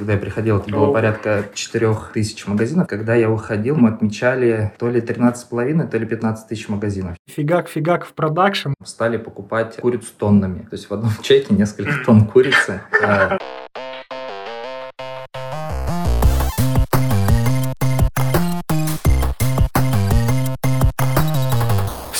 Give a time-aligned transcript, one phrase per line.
[0.00, 2.88] когда я приходил, это было порядка 4000 магазинов.
[2.88, 7.16] Когда я уходил, мы отмечали то ли 13,5, то ли 15 тысяч магазинов.
[7.28, 8.72] Фигак-фигак в продакшн.
[8.82, 10.60] Стали покупать курицу тоннами.
[10.60, 12.80] То есть в одном чеке несколько тонн курицы.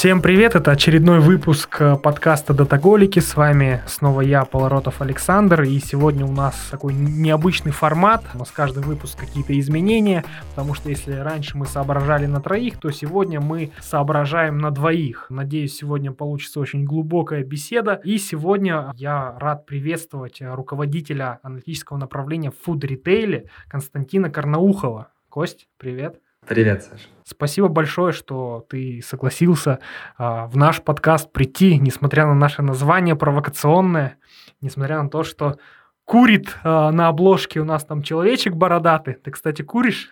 [0.01, 3.19] Всем привет, это очередной выпуск э, подкаста «Датаголики».
[3.19, 8.25] С вами снова я, Полоротов Александр, и сегодня у нас такой необычный формат.
[8.33, 12.91] У нас каждый выпуск какие-то изменения, потому что если раньше мы соображали на троих, то
[12.91, 15.27] сегодня мы соображаем на двоих.
[15.29, 18.01] Надеюсь, сегодня получится очень глубокая беседа.
[18.03, 25.09] И сегодня я рад приветствовать руководителя аналитического направления в фуд-ритейле Константина Карнаухова.
[25.29, 26.21] Кость, привет.
[26.47, 27.07] Привет, Саша.
[27.25, 29.79] Спасибо большое, что ты согласился
[30.19, 34.17] а, в наш подкаст прийти, несмотря на наше название провокационное,
[34.61, 35.59] несмотря на то, что
[36.05, 39.15] курит а, на обложке у нас там человечек бородатый.
[39.15, 40.11] Ты, кстати, куришь?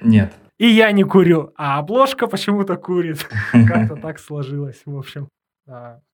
[0.00, 0.32] Нет.
[0.58, 3.28] И я не курю, а обложка почему-то курит.
[3.52, 5.28] Как-то так сложилось, в общем.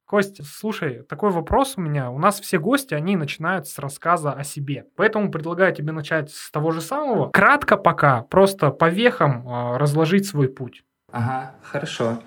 [0.06, 2.10] А, Кость, слушай, такой вопрос у меня.
[2.10, 4.84] У нас все гости, они начинают с рассказа о себе.
[4.96, 7.30] Поэтому предлагаю тебе начать с того же самого.
[7.30, 10.84] Кратко пока, просто по вехам э, разложить свой путь.
[11.10, 12.18] Ага, хорошо.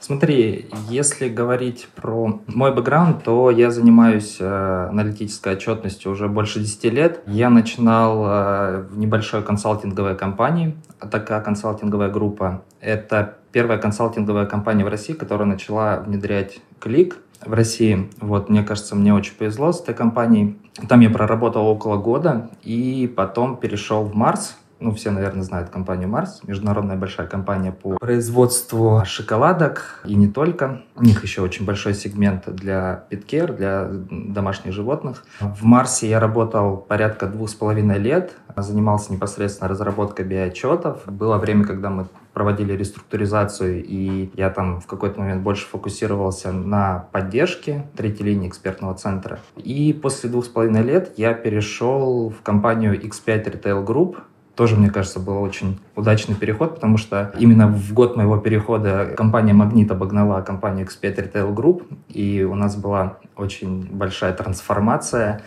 [0.00, 6.84] Смотри, если говорить про мой бэкграунд, то я занимаюсь э, аналитической отчетностью уже больше 10
[6.92, 7.22] лет.
[7.26, 10.76] Я начинал э, в небольшой консалтинговой компании.
[10.98, 12.62] Такая консалтинговая группа.
[12.80, 18.10] Это первая консалтинговая компания в России, которая начала внедрять клик в России.
[18.20, 20.58] Вот, мне кажется, мне очень повезло с этой компанией.
[20.88, 26.08] Там я проработал около года и потом перешел в Марс, ну, все, наверное, знают компанию
[26.08, 30.82] Марс, международная большая компания по производству шоколадок и не только.
[30.96, 35.24] У них еще очень большой сегмент для питкер, для домашних животных.
[35.40, 41.02] В Марсе я работал порядка двух с половиной лет, занимался непосредственно разработкой биотчетов.
[41.06, 47.06] Было время, когда мы проводили реструктуризацию, и я там в какой-то момент больше фокусировался на
[47.12, 49.38] поддержке третьей линии экспертного центра.
[49.56, 54.16] И после двух с половиной лет я перешел в компанию X5 Retail Group,
[54.54, 59.54] тоже, мне кажется, был очень удачный переход, потому что именно в год моего перехода компания
[59.54, 65.42] «Магнит» обогнала компанию X5 Retail Group, и у нас была очень большая трансформация.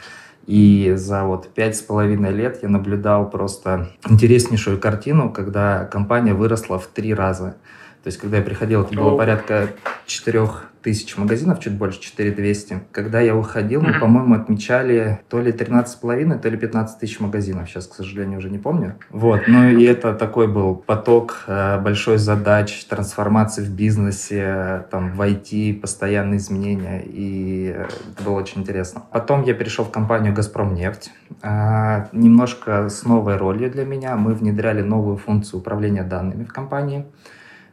[0.48, 6.78] И за вот пять с половиной лет я наблюдал просто интереснейшую картину, когда компания выросла
[6.78, 7.56] в три раза.
[8.04, 9.70] То есть, когда я приходил, это было порядка
[10.06, 12.82] четырех тысяч магазинов, чуть больше, 4200.
[12.92, 17.68] Когда я уходил, мы, по-моему, отмечали то ли 13,5, то ли 15 тысяч магазинов.
[17.68, 18.94] Сейчас, к сожалению, уже не помню.
[19.10, 25.22] Вот, ну и это такой был поток э, большой задач, трансформации в бизнесе, там, в
[25.22, 29.02] IT, постоянные изменения, и это было очень интересно.
[29.12, 34.16] Потом я перешел в компанию «Газпромнефть», э, немножко с новой ролью для меня.
[34.18, 37.08] Мы внедряли новую функцию управления данными в компании.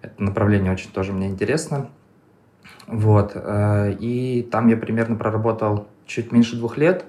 [0.00, 1.90] Это направление очень тоже мне интересно.
[2.86, 3.32] Вот.
[3.34, 7.06] Э, и там я примерно проработал чуть меньше двух лет.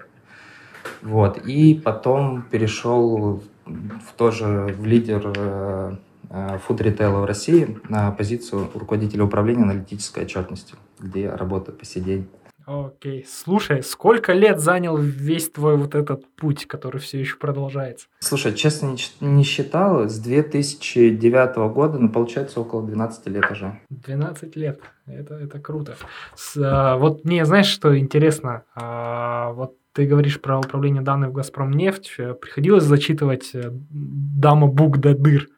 [1.02, 1.38] Вот.
[1.38, 6.00] И потом перешел в тоже в лидер
[6.66, 12.28] фуд-ритейла в России на позицию руководителя управления аналитической отчетностью, где я работаю по сей день.
[12.66, 13.26] Окей.
[13.30, 18.08] Слушай, сколько лет занял весь твой вот этот путь, который все еще продолжается?
[18.20, 20.08] Слушай, честно, не считал.
[20.08, 23.80] С 2009 года, ну, получается, около 12 лет уже.
[23.90, 24.80] 12 лет.
[25.06, 25.96] Это, это круто.
[26.36, 28.64] С, а, вот мне, знаешь, что интересно?
[28.76, 32.16] А, вот ты говоришь про управление данными в «Газпромнефть».
[32.42, 35.50] Приходилось зачитывать э, «Дама Бук до дыр».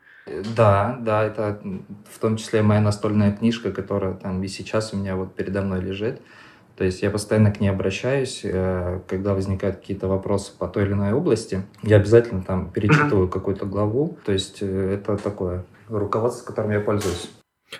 [0.55, 1.61] Да, да, это
[2.11, 5.81] в том числе моя настольная книжка, которая там и сейчас у меня вот передо мной
[5.81, 6.21] лежит.
[6.77, 10.93] То есть я постоянно к ней обращаюсь, э, когда возникают какие-то вопросы по той или
[10.93, 11.63] иной области.
[11.83, 14.17] Я обязательно там перечитываю какую-то главу.
[14.25, 17.31] То есть э, это такое руководство, которым я пользуюсь.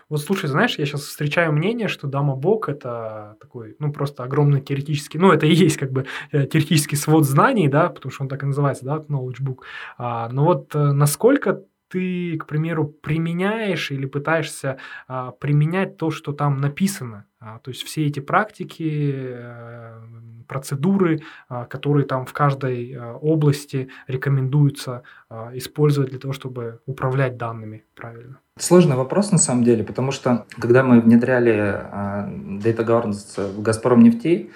[0.09, 4.59] Вот слушай, знаешь, я сейчас встречаю мнение, что Дама Бог это такой, ну, просто огромный
[4.59, 8.29] теоретический, ну, это и есть как бы э, теоретический свод знаний, да, потому что он
[8.29, 9.59] так и называется, да, knowledge book.
[9.97, 14.78] А, но вот насколько ты, к примеру, применяешь или пытаешься
[15.08, 17.26] а, применять то, что там написано.
[17.40, 20.03] А, то есть все эти практики, а,
[20.47, 27.37] процедуры, а, которые там в каждой а, области рекомендуются а, использовать для того, чтобы управлять
[27.37, 28.40] данными правильно.
[28.58, 34.03] Сложный вопрос на самом деле, потому что когда мы внедряли а, Data Governance в Газпром
[34.03, 34.52] нефтей,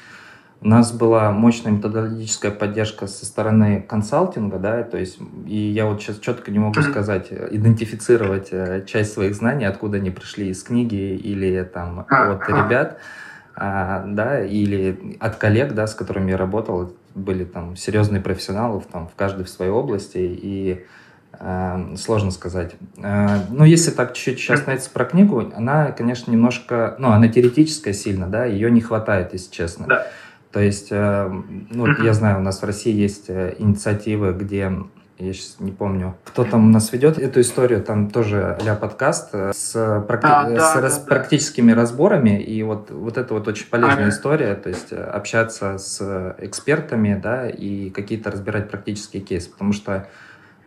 [0.62, 6.02] у нас была мощная методологическая поддержка со стороны консалтинга, да, то есть, и я вот
[6.02, 11.16] сейчас четко не могу сказать, идентифицировать э, часть своих знаний, откуда они пришли из книги
[11.16, 12.98] или там от ребят,
[13.56, 16.94] а, да, или от коллег, да, с которыми я работал.
[17.16, 20.86] были там серьезные профессионалы там, в каждой в своей области, и
[21.40, 22.76] э, сложно сказать.
[22.98, 27.94] Э, ну, если так чуть-чуть сейчас остановиться про книгу, она, конечно, немножко, ну, она теоретическая
[27.94, 29.86] сильно, да, ее не хватает, если честно.
[29.88, 30.08] Да.
[30.52, 31.32] То есть, э,
[31.70, 34.72] ну, я знаю, у нас в России есть э, инициативы, где
[35.20, 39.30] я сейчас не помню, кто там у нас ведет эту историю, там тоже а подкаст
[39.34, 40.28] э, с, практи...
[40.28, 41.00] а, да, с да, раз...
[41.00, 41.06] да.
[41.06, 44.10] практическими разборами, и вот, вот это вот очень полезная ага.
[44.10, 50.08] история, то есть общаться с экспертами, да, и какие-то разбирать практические кейсы, потому что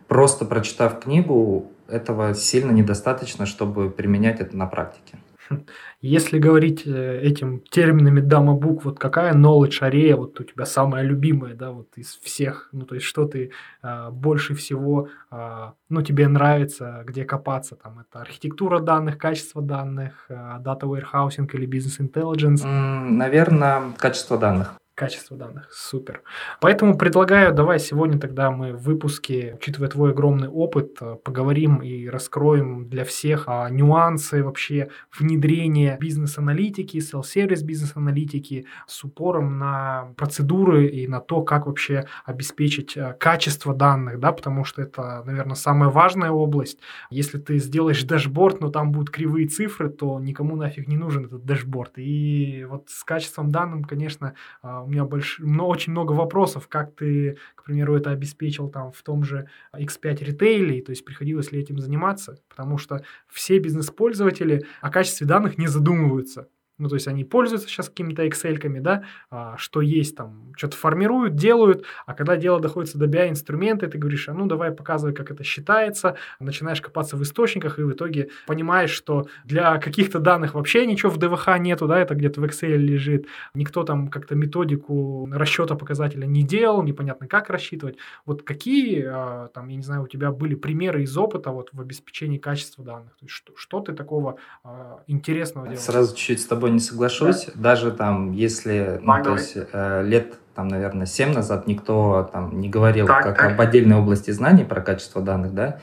[0.07, 5.17] просто прочитав книгу, этого сильно недостаточно, чтобы применять это на практике.
[6.01, 11.03] Если говорить э, этим терминами дама букв, вот какая knowledge арея вот у тебя самая
[11.03, 13.51] любимая, да, вот из всех, ну то есть что ты
[13.81, 20.25] а, больше всего, а, ну тебе нравится, где копаться, там это архитектура данных, качество данных,
[20.29, 22.65] а, data warehousing или business intelligence?
[22.65, 24.75] Наверное, качество данных.
[24.95, 26.21] Качество данных, супер.
[26.61, 32.07] Поэтому предлагаю, давай сегодня тогда мы в выпуске, учитывая твой огромный опыт, э, поговорим и
[32.07, 41.07] раскроем для всех а, нюансы вообще внедрения бизнес-аналитики, self-service бизнес-аналитики с упором на процедуры и
[41.07, 46.29] на то, как вообще обеспечить э, качество данных, да, потому что это, наверное, самая важная
[46.29, 46.77] область.
[47.09, 51.45] Если ты сделаешь дашборд, но там будут кривые цифры, то никому нафиг не нужен этот
[51.45, 51.93] дашборд.
[51.95, 54.35] И вот с качеством данных, конечно,
[54.83, 55.39] у меня больш...
[55.39, 60.23] но очень много вопросов, как ты, к примеру, это обеспечил там в том же X5
[60.23, 65.67] ритейле, то есть приходилось ли этим заниматься, потому что все бизнес-пользователи о качестве данных не
[65.67, 66.47] задумываются.
[66.77, 71.35] Ну, то есть они пользуются сейчас какими-то Excel, да, а, что есть там, что-то формируют,
[71.35, 75.43] делают, а когда дело доходит до BI-инструмента, ты говоришь, а ну давай показывай, как это
[75.43, 81.11] считается, начинаешь копаться в источниках, и в итоге понимаешь, что для каких-то данных вообще ничего
[81.11, 86.25] в ДВХ нету, да, это где-то в Excel лежит, никто там как-то методику расчета показателя
[86.25, 87.97] не делал, непонятно, как рассчитывать.
[88.25, 91.79] Вот какие, а, там, я не знаю, у тебя были примеры из опыта вот в
[91.79, 93.15] обеспечении качества данных?
[93.17, 95.81] То есть что, что ты такого а, интересного делал?
[95.81, 97.47] Сразу чуть-чуть с тобой тобой не соглашусь.
[97.47, 97.71] Да.
[97.71, 102.69] Даже там, если, ну, то есть, э, лет, там, наверное, 7 назад никто там не
[102.69, 103.51] говорил так, как так.
[103.51, 105.79] об отдельной области знаний про качество данных, да,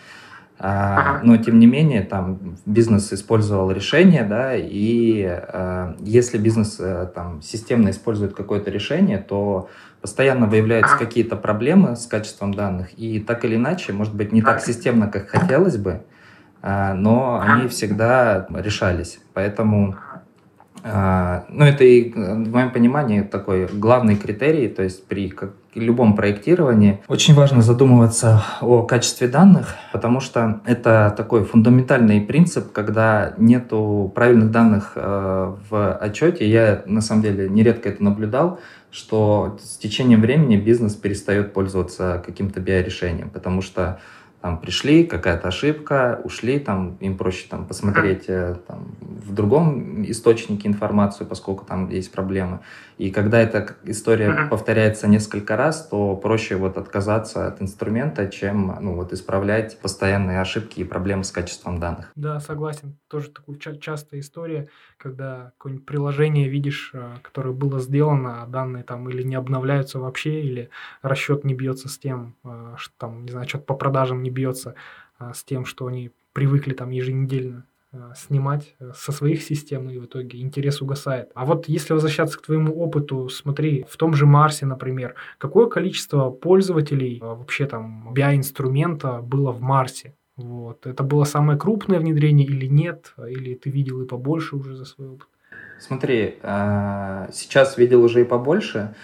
[0.59, 1.21] а, ага.
[1.23, 7.43] но тем не менее там бизнес использовал решение, да, и а, если бизнес а, там
[7.43, 9.69] системно использует какое-то решение, то
[10.01, 11.05] постоянно выявляются ага.
[11.05, 15.09] какие-то проблемы с качеством данных, и так или иначе, может быть, не так, так системно,
[15.09, 16.03] как хотелось бы,
[16.63, 17.55] а, но ага.
[17.55, 19.97] они всегда решались, поэтому
[20.83, 25.33] ну, это и, в моем понимании, такой главный критерий, то есть при
[25.75, 33.35] любом проектировании очень важно задумываться о качестве данных, потому что это такой фундаментальный принцип, когда
[33.39, 36.49] нету правильных данных э, в отчете.
[36.49, 38.59] Я, на самом деле, нередко это наблюдал,
[38.91, 44.01] что с течением времени бизнес перестает пользоваться каким-то BI-решением, потому что
[44.41, 50.67] там пришли, какая-то ошибка, ушли, там им проще там посмотреть э, там, в другом источнике
[50.67, 52.61] информацию, поскольку там есть проблемы.
[53.01, 54.49] И когда эта история uh-huh.
[54.51, 60.81] повторяется несколько раз, то проще вот отказаться от инструмента, чем ну, вот исправлять постоянные ошибки
[60.81, 62.13] и проблемы с качеством данных.
[62.15, 62.99] Да, согласен.
[63.09, 64.69] Тоже такая ча- частая история,
[64.99, 70.43] когда какое-нибудь приложение видишь, э, которое было сделано, а данные там или не обновляются вообще,
[70.43, 70.69] или
[71.01, 74.75] расчет не бьется с тем, э, что там, не знаю, что-то по продажам не бьется
[75.19, 77.70] э, с тем, что они привыкли там еженедельно Э,
[78.15, 81.31] снимать э, со своих систем, и в итоге интерес угасает.
[81.35, 86.31] А вот если возвращаться к твоему опыту, смотри, в том же Марсе, например, какое количество
[86.31, 90.15] пользователей э, вообще там BI-инструмента было в Марсе?
[90.37, 90.87] Вот.
[90.87, 93.13] Это было самое крупное внедрение или нет?
[93.29, 95.29] Или ты видел и побольше уже за свой опыт?
[95.79, 96.37] Смотри,
[97.33, 98.95] сейчас видел уже и побольше,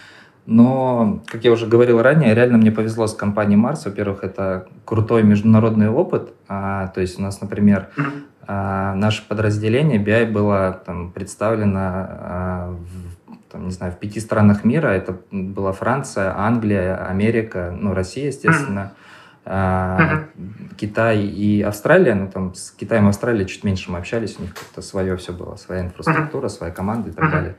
[0.47, 3.85] но, как я уже говорил ранее, реально мне повезло с компанией Марс.
[3.85, 6.35] Во-первых, это крутой международный опыт.
[6.49, 7.89] А, то есть у нас, например,
[8.47, 14.65] а, наше подразделение BI было там, представлено а, в, там, не знаю, в пяти странах
[14.65, 14.89] мира.
[14.89, 18.93] Это была Франция, Англия, Америка, ну, Россия, естественно,
[19.45, 20.27] а,
[20.77, 22.15] Китай и Австралия.
[22.15, 25.33] Ну, там с Китаем и Австралией чуть меньше мы общались, у них как-то свое все
[25.33, 27.57] было, своя инфраструктура, своя команда и так далее.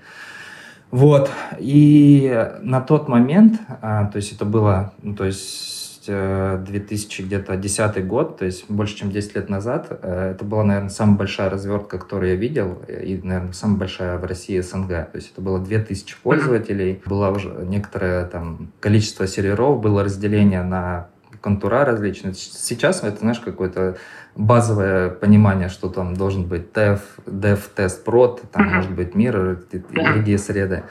[0.89, 1.29] Вот.
[1.59, 8.37] И на тот момент, то есть это было, ну, то есть 2000 где-то 10 год,
[8.37, 9.87] то есть больше, чем 10 лет назад.
[10.01, 14.25] Э, это была, наверное, самая большая развертка, которую я видел, и, наверное, самая большая в
[14.25, 14.89] России СНГ.
[14.89, 21.09] То есть это было 2000 пользователей, было уже некоторое там количество серверов, было разделение на
[21.41, 22.33] контура различные.
[22.33, 23.97] Сейчас это, знаешь, какое-то
[24.35, 29.77] базовое понимание, что там должен быть TEF, DEV, тест, прод, там может быть мир и
[29.77, 30.83] другие среды.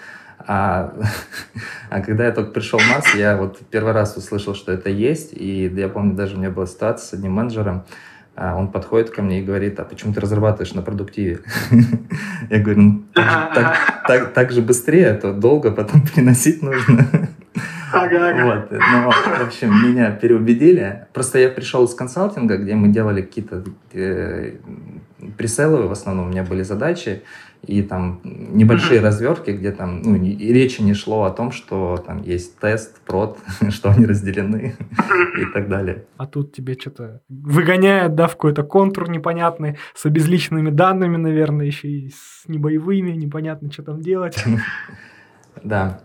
[0.46, 0.94] А,
[1.90, 5.32] а когда я только пришел в Марс, я вот первый раз услышал, что это есть,
[5.32, 7.84] и я помню, даже у меня была ситуация с одним менеджером,
[8.36, 11.40] а он подходит ко мне и говорит, а почему ты разрабатываешь на продуктиве?
[12.50, 13.04] Я говорю, ну
[14.34, 17.06] так же быстрее, а то долго потом приносить нужно.
[18.44, 21.06] Вот, ну, в общем, меня переубедили.
[21.14, 24.56] Просто я пришел из консалтинга, где мы делали какие-то э,
[25.36, 27.22] пресейловые в основном у меня были задачи,
[27.66, 29.04] и там небольшие mm-hmm.
[29.04, 33.38] развертки, где там ну, и речи не шло о том, что там есть тест, прод,
[33.70, 34.76] что они разделены
[35.40, 36.04] и так далее.
[36.16, 41.88] А тут тебе что-то выгоняют, да, в какой-то контур непонятный, с обезличенными данными, наверное, еще
[41.88, 44.42] и с небоевыми, непонятно, что там делать.
[45.64, 46.02] Да.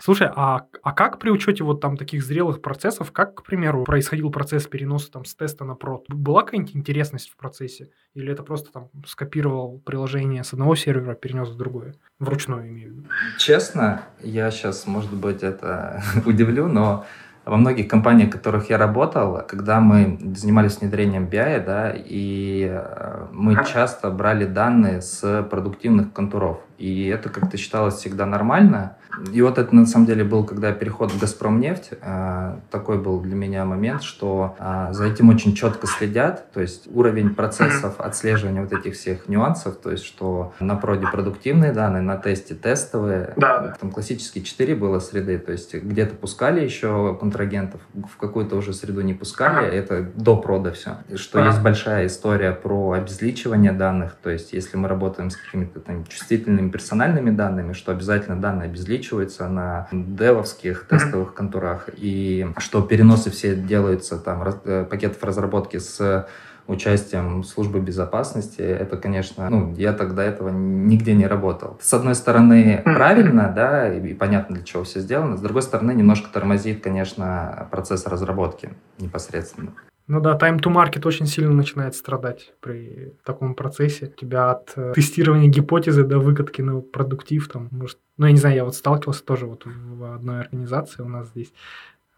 [0.00, 4.30] Слушай, а, а как при учете вот там таких зрелых процессов, как, к примеру, происходил
[4.30, 6.04] процесс переноса там с теста на прод?
[6.08, 7.90] Была какая-нибудь интересность в процессе?
[8.14, 11.94] Или это просто там скопировал приложение с одного сервера, перенес в другое?
[12.18, 13.08] Вручную имею в виду.
[13.38, 17.04] Честно, я сейчас, может быть, это удивлю, но
[17.44, 23.26] во многих компаниях, в которых я работал, когда мы занимались внедрением BI, да, и э,
[23.32, 26.60] мы часто брали данные с продуктивных контуров.
[26.78, 28.96] И это как-то считалось всегда нормально.
[29.32, 33.34] И вот это на самом деле был, когда переход в «Газпромнефть», э, такой был для
[33.34, 38.72] меня момент, что э, за этим очень четко следят, то есть уровень процессов отслеживания вот
[38.72, 43.76] этих всех нюансов, то есть что на проде продуктивные данные, на тесте тестовые, да.
[43.80, 49.02] там классические четыре было среды, то есть где-то пускали еще контрагентов, в какую-то уже среду
[49.02, 50.98] не пускали, это до прода все.
[51.16, 56.04] Что есть большая история про обезличивание данных, то есть если мы работаем с какими-то там
[56.06, 59.01] чувствительными персональными данными, что обязательно данные обезличиваются
[59.48, 66.26] на девовских тестовых контурах, и что переносы все делаются там э, пакетов разработки с
[66.66, 71.78] участием службы безопасности, это, конечно, ну, я тогда этого нигде не работал.
[71.80, 76.32] С одной стороны, правильно, да, и понятно, для чего все сделано, с другой стороны, немножко
[76.32, 79.72] тормозит, конечно, процесс разработки непосредственно.
[80.08, 84.06] Ну да, time to market очень сильно начинает страдать при таком процессе.
[84.06, 88.38] У тебя от э, тестирования гипотезы до выкатки на продуктив, там, может, ну я не
[88.38, 91.52] знаю, я вот сталкивался тоже вот в одной организации у нас здесь,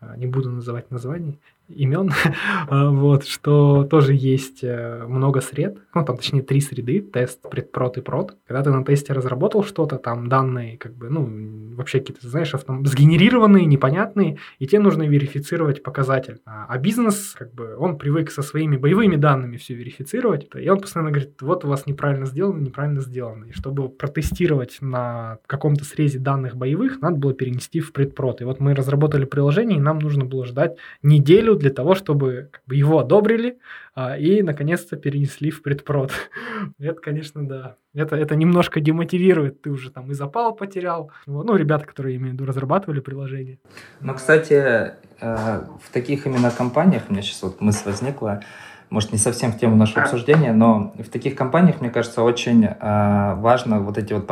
[0.00, 2.12] э, не буду называть названий, имен,
[2.68, 7.97] а, вот, что тоже есть э, много сред, ну, там, точнее, три среды, тест, предпрод
[7.99, 8.37] и прод.
[8.47, 12.85] Когда ты на тесте разработал что-то, там данные, как бы, ну, вообще какие-то, знаешь, автом...
[12.87, 16.40] сгенерированные, непонятные, и тебе нужно верифицировать показатель.
[16.44, 20.80] А, а бизнес, как бы, он привык со своими боевыми данными все верифицировать, и он
[20.80, 23.47] постоянно говорит, вот у вас неправильно сделано, неправильно сделано.
[23.47, 28.40] И чтобы протестировать на каком-то срезе данных боевых, надо было перенести в предпрод.
[28.40, 32.62] И вот мы разработали приложение, и нам нужно было ждать неделю для того, чтобы как
[32.66, 33.58] бы, его одобрили
[33.94, 36.12] а, и, наконец-то, перенесли в предпрод.
[36.78, 37.76] это, конечно, да.
[37.94, 39.62] Это, это немножко демотивирует.
[39.62, 41.11] Ты уже там и запал потерял.
[41.26, 43.58] Ну, ребята, которые, имею в виду, разрабатывали приложение.
[44.00, 48.42] Ну, кстати, э, в таких именно компаниях, у меня сейчас вот мысль возникла,
[48.90, 53.34] может, не совсем в тему нашего обсуждения, но в таких компаниях, мне кажется, очень э,
[53.37, 54.26] важно вот эти вот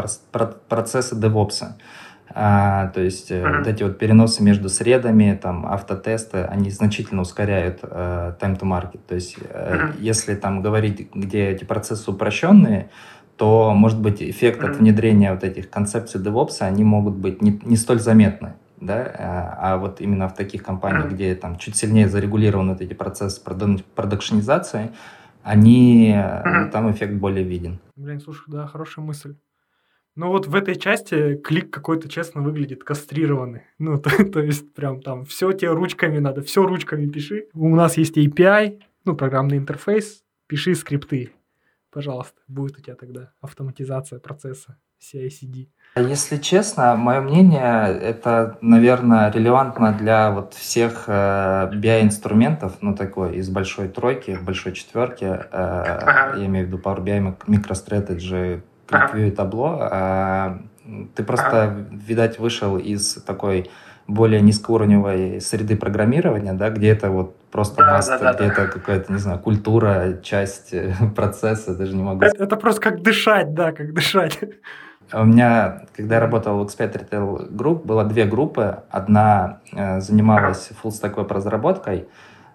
[0.68, 1.74] процессы DevOps.
[2.34, 3.58] А, то есть uh-huh.
[3.58, 9.00] вот эти вот переносы между средами, там автотесты, они значительно ускоряют э, time to market.
[9.06, 9.94] То есть э, uh-huh.
[9.98, 12.90] если там говорить, где эти процессы упрощенные,
[13.36, 14.70] то, может быть, эффект uh-huh.
[14.70, 18.54] от внедрения вот этих концепций DevOps, они могут быть не, не столь заметны.
[18.80, 19.12] Да?
[19.18, 23.40] А, а вот именно в таких компаниях, где там чуть сильнее зарегулированы вот эти процессы
[23.94, 24.90] продакшенизации,
[25.42, 26.70] они, uh-huh.
[26.70, 27.78] там эффект более виден.
[27.96, 29.34] Блин, слушай, да, хорошая мысль.
[30.14, 33.62] Ну вот в этой части клик какой-то, честно, выглядит кастрированный.
[33.78, 37.46] Ну, то, то есть прям там все тебе ручками надо, все ручками пиши.
[37.54, 41.32] У нас есть API, ну, программный интерфейс, пиши скрипты.
[41.90, 45.68] Пожалуйста, будет у тебя тогда автоматизация процесса CI-CD.
[45.96, 53.50] Если честно, мое мнение, это, наверное, релевантно для вот всех э, BI-инструментов, ну, такой, из
[53.50, 56.38] большой тройки, большой четверки, э, ага.
[56.38, 58.62] я имею в виду Power BI, MicroStrategy,
[59.16, 60.58] И табло, а
[61.14, 63.70] ты просто, видать, вышел из такой
[64.06, 68.52] более низкоуровневой среды программирования, да, где это вот просто да, маска, да, да, где да.
[68.52, 72.22] это какая-то, не знаю, культура, часть э, процесса, даже не могу...
[72.24, 74.38] Это, это просто как дышать, да, как дышать.
[75.12, 78.82] У меня, когда я работал в Expert Retail Group, было две группы.
[78.90, 82.08] Одна э, занималась full-stack веб-разработкой.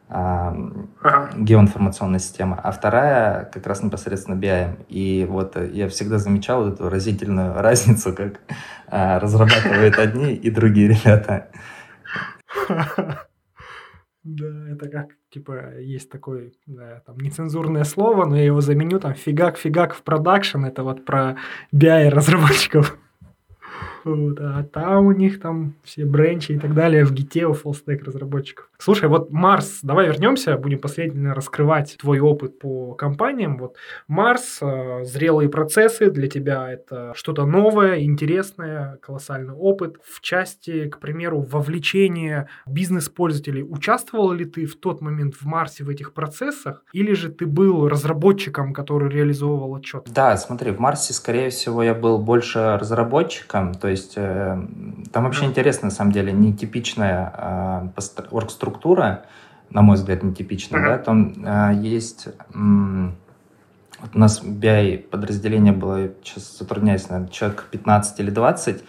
[0.10, 4.86] Геоинформационная система, а вторая как раз непосредственно BIM.
[4.88, 8.40] И вот я всегда замечал эту разительную разницу, как
[8.88, 11.50] а, разрабатывают одни и другие ребята.
[14.30, 19.14] Да, это как, типа, есть такое, да, там, нецензурное слово, но я его заменю, там,
[19.14, 21.38] фигак-фигак в production, это вот про
[21.74, 22.98] BI разработчиков.
[24.16, 28.03] Вот, а там у них там все бренчи и так далее в гите у full-stack
[28.04, 28.70] разработчиков.
[28.78, 33.58] Слушай, вот Марс, давай вернемся, будем последовательно раскрывать твой опыт по компаниям.
[33.58, 33.76] Вот
[34.08, 39.98] Марс, э, зрелые процессы для тебя это что-то новое, интересное, колоссальный опыт.
[40.04, 45.90] В части, к примеру, вовлечения бизнес-пользователей, участвовал ли ты в тот момент в Марсе в
[45.90, 50.08] этих процессах, или же ты был разработчиком, который реализовывал отчет?
[50.14, 54.60] Да, смотри, в Марсе, скорее всего, я был больше разработчиком, то есть э,
[55.12, 59.25] там вообще интересно, на самом деле, нетипичная э, оргструктура,
[59.70, 62.27] на мой взгляд, нетипичная, да, там э, есть...
[62.54, 63.16] М-
[64.00, 68.84] вот у нас BI подразделение было, сейчас затрудняюсь, наверное, человек 15 или 20,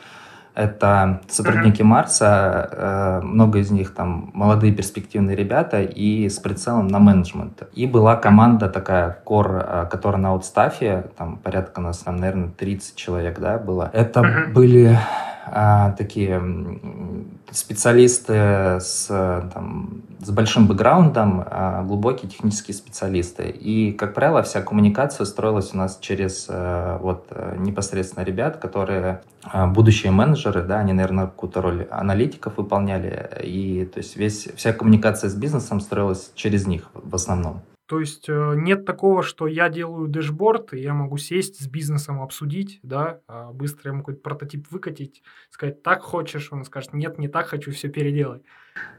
[0.59, 6.99] это сотрудники Марса, э, много из них там молодые перспективные ребята и с прицелом на
[6.99, 7.63] менеджмент.
[7.75, 12.97] И была команда такая, кор, э, которая на аутстафе, там порядка нас, там, наверное, 30
[12.97, 13.89] человек, да, было.
[13.93, 14.99] Это были
[15.97, 16.41] такие
[17.51, 23.49] специалисты с, там, с большим бэкграундом, а, глубокие технические специалисты.
[23.49, 29.67] И, как правило, вся коммуникация строилась у нас через а, вот, непосредственно ребят, которые а,
[29.67, 33.31] будущие менеджеры, да, они, наверное, какую-то роль аналитиков выполняли.
[33.43, 37.63] И то есть весь, вся коммуникация с бизнесом строилась через них в основном.
[37.89, 42.21] То есть э, нет такого, что я делаю дэшборд, и я могу сесть с бизнесом
[42.21, 47.29] обсудить, да, а быстро ему какой-то прототип выкатить, сказать, так хочешь, он скажет, нет, не
[47.29, 48.43] так хочу, все переделай.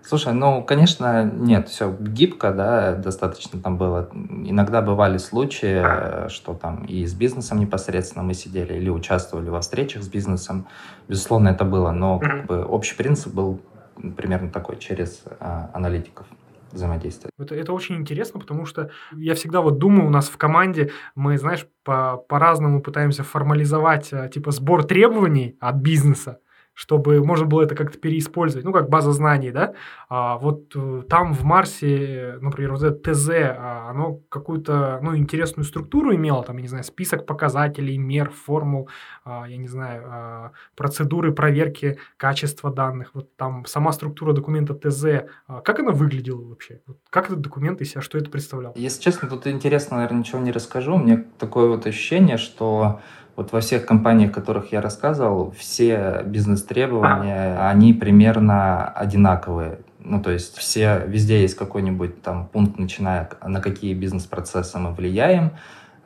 [0.02, 4.10] Слушай, ну, конечно, нет, все гибко, да, достаточно там было.
[4.12, 10.02] Иногда бывали случаи, что там и с бизнесом непосредственно мы сидели или участвовали во встречах
[10.02, 10.68] с бизнесом.
[11.08, 13.62] Безусловно, это было, но как бы общий принцип был
[14.18, 16.26] примерно такой, через а, аналитиков
[16.74, 17.34] взаимодействовать.
[17.38, 21.38] Это, это очень интересно, потому что я всегда вот думаю, у нас в команде мы,
[21.38, 26.40] знаешь, по, по-разному пытаемся формализовать э, типа сбор требований от бизнеса
[26.80, 29.74] чтобы можно было это как-то переиспользовать, ну, как база знаний, да,
[30.08, 35.66] а вот э, там в Марсе, например, вот это ТЗ, а, оно какую-то, ну, интересную
[35.66, 38.88] структуру имело, там, я не знаю, список показателей, мер, формул,
[39.26, 45.28] а, я не знаю, а, процедуры проверки качества данных, вот там сама структура документа ТЗ,
[45.66, 46.80] как она выглядела вообще?
[47.10, 48.72] Как этот документ из себя, что это представлял?
[48.78, 53.02] Если честно, тут интересно, наверное, ничего не расскажу, мне такое вот ощущение, что
[53.40, 59.80] вот во всех компаниях, о которых я рассказывал, все бизнес-требования, они примерно одинаковые.
[60.00, 65.52] Ну, то есть все, везде есть какой-нибудь там пункт, начиная, на какие бизнес-процессы мы влияем,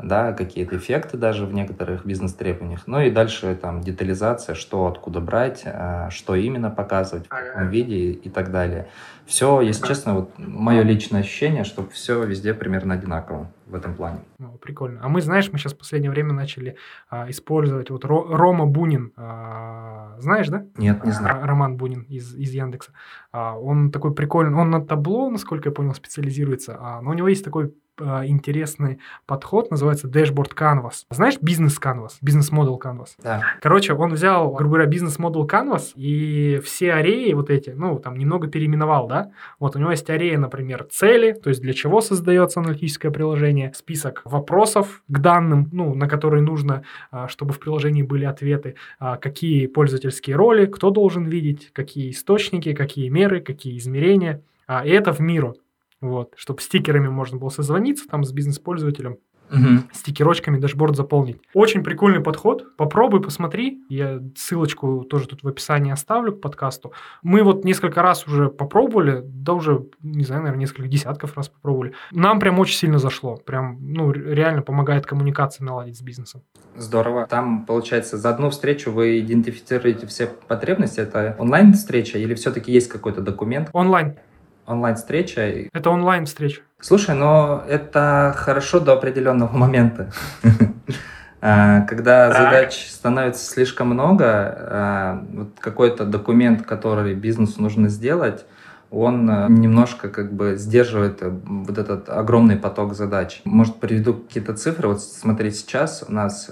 [0.01, 2.84] да, какие-то эффекты даже в некоторых бизнес-требованиях.
[2.88, 8.12] Ну и дальше там детализация, что откуда брать, э, что именно показывать, в каком виде
[8.12, 8.88] и так далее.
[9.25, 14.19] Все, если честно, вот мое личное ощущение, что все везде примерно одинаково в этом плане.
[14.38, 14.99] Ну, прикольно.
[15.01, 16.75] А мы, знаешь, мы сейчас в последнее время начали
[17.10, 19.13] а, использовать вот Ро, Рома Бунин.
[19.15, 20.65] А, знаешь, да?
[20.77, 21.45] Нет, не знаю.
[21.45, 22.91] Роман Бунин из, из Яндекса.
[23.32, 27.29] А, он такой прикольный, он на табло, насколько я понял, специализируется, а, но у него
[27.29, 31.03] есть такой а, интересный подход, называется Dashboard Canvas.
[31.10, 33.10] Знаешь бизнес Canvas, бизнес-модел Canvas?
[33.21, 33.43] Да.
[33.62, 38.47] Короче, он взял, грубо говоря, бизнес-модел Canvas и все ареи вот эти, ну, там немного
[38.47, 39.32] переименовал, да?
[39.60, 44.21] Вот у него есть арея, например, цели, то есть для чего создается аналитическое приложение, список
[44.25, 49.67] вопросов к данным, ну, на которые нужно, а, чтобы в приложении были ответы, а, какие
[49.67, 54.41] пользовательские роли, кто должен видеть, какие источники, какие меры, какие измерения.
[54.86, 55.58] И это в миру
[56.09, 59.17] вот, чтобы стикерами можно было созвониться там с бизнес-пользователем,
[59.53, 59.83] угу.
[59.93, 61.37] стикерочками дашборд заполнить.
[61.53, 62.75] Очень прикольный подход.
[62.75, 63.83] Попробуй, посмотри.
[63.89, 66.93] Я ссылочку тоже тут в описании оставлю к подкасту.
[67.21, 71.93] Мы вот несколько раз уже попробовали, да уже, не знаю, наверное, несколько десятков раз попробовали.
[72.11, 73.37] Нам прям очень сильно зашло.
[73.37, 76.41] Прям, ну, реально помогает коммуникации наладить с бизнесом.
[76.75, 77.27] Здорово.
[77.27, 80.99] Там, получается, за одну встречу вы идентифицируете все потребности.
[80.99, 83.69] Это онлайн-встреча или все-таки есть какой-то документ?
[83.73, 84.17] Онлайн
[84.65, 85.67] онлайн-встреча.
[85.71, 86.62] Это онлайн-встреча.
[86.80, 90.12] Слушай, но это хорошо до определенного момента.
[91.45, 98.45] А, когда задач становится слишком много, а, вот какой-то документ, который бизнесу нужно сделать,
[98.89, 103.41] он а, немножко как бы сдерживает э, вот этот огромный поток задач.
[103.43, 104.88] Может, приведу какие-то цифры.
[104.88, 106.49] Вот смотри, сейчас у нас,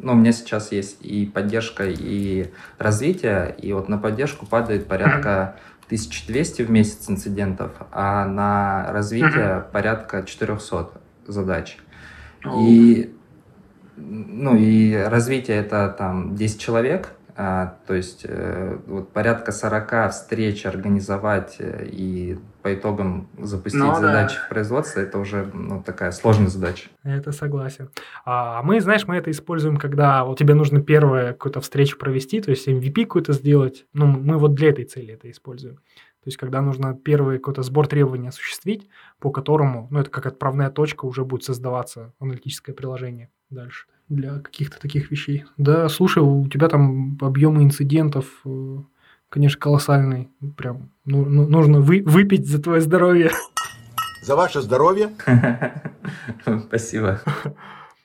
[0.00, 5.56] ну, у меня сейчас есть и поддержка, и развитие, и вот на поддержку падает порядка
[5.86, 9.70] 1200 в месяц инцидентов, а на развитие uh-huh.
[9.70, 10.90] порядка 400
[11.26, 11.78] задач.
[12.44, 13.14] И,
[13.96, 20.64] ну, и развитие это там 10 человек, А, то есть э, вот порядка 40 встреч
[20.64, 24.46] организовать э, и по итогам запустить ну, задачи да.
[24.46, 26.88] в производство, это уже ну, такая сложная задача.
[27.02, 27.90] Это согласен.
[28.24, 32.50] А мы, знаешь, мы это используем, когда вот тебе нужно первую какую-то встречу провести, то
[32.50, 33.84] есть MVP какую-то сделать.
[33.92, 35.76] Ну, мы вот для этой цели это используем.
[35.76, 38.88] То есть, когда нужно первый какой-то сбор требований осуществить,
[39.20, 44.80] по которому, ну, это как отправная точка, уже будет создаваться аналитическое приложение дальше для каких-то
[44.80, 45.44] таких вещей.
[45.56, 48.78] Да, слушай, у тебя там объемы инцидентов, э,
[49.28, 50.30] конечно, колоссальный.
[50.56, 53.30] Прям ну, ну, нужно вы, выпить за твое здоровье.
[54.22, 55.10] За ваше здоровье.
[56.66, 57.20] Спасибо.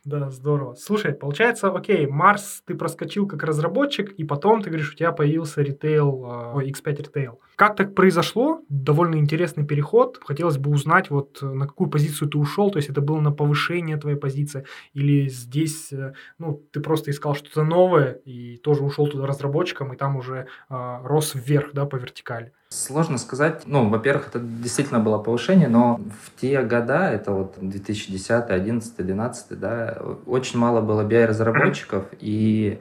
[0.03, 0.73] Да, здорово.
[0.75, 5.61] Слушай, получается, окей, Марс ты проскочил как разработчик, и потом ты говоришь, у тебя появился
[5.61, 7.39] ритейл, а, ой, X5 ритейл.
[7.55, 8.61] Как так произошло?
[8.69, 10.19] Довольно интересный переход.
[10.23, 13.31] Хотелось бы узнать, вот э, на какую позицию ты ушел, то есть это было на
[13.31, 19.07] повышение твоей позиции, или здесь, э, ну, ты просто искал что-то новое и тоже ушел
[19.07, 22.51] туда разработчиком, и там уже э, рос вверх, да, по вертикали.
[22.69, 23.63] Сложно сказать.
[23.65, 29.59] Ну, во-первых, это действительно было повышение, но в те года, это вот 2010, 11, 12,
[29.59, 32.79] да, очень мало было BI-разработчиков, и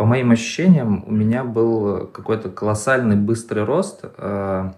[0.00, 4.06] по моим ощущениям, у меня был какой-то колоссальный быстрый рост.
[4.16, 4.70] Э,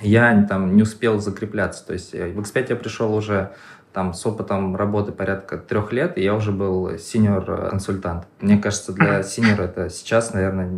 [0.00, 1.86] я там не успел закрепляться.
[1.86, 3.52] То есть в X5 я пришел уже
[3.92, 8.26] там с опытом работы порядка трех лет, и я уже был сеньор-консультант.
[8.40, 10.68] Мне кажется, для сеньора это сейчас, наверное,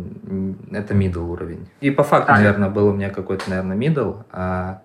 [0.69, 1.67] это middle уровень.
[1.81, 4.83] И по факту, наверное, был у меня какой-то, наверное, middle, а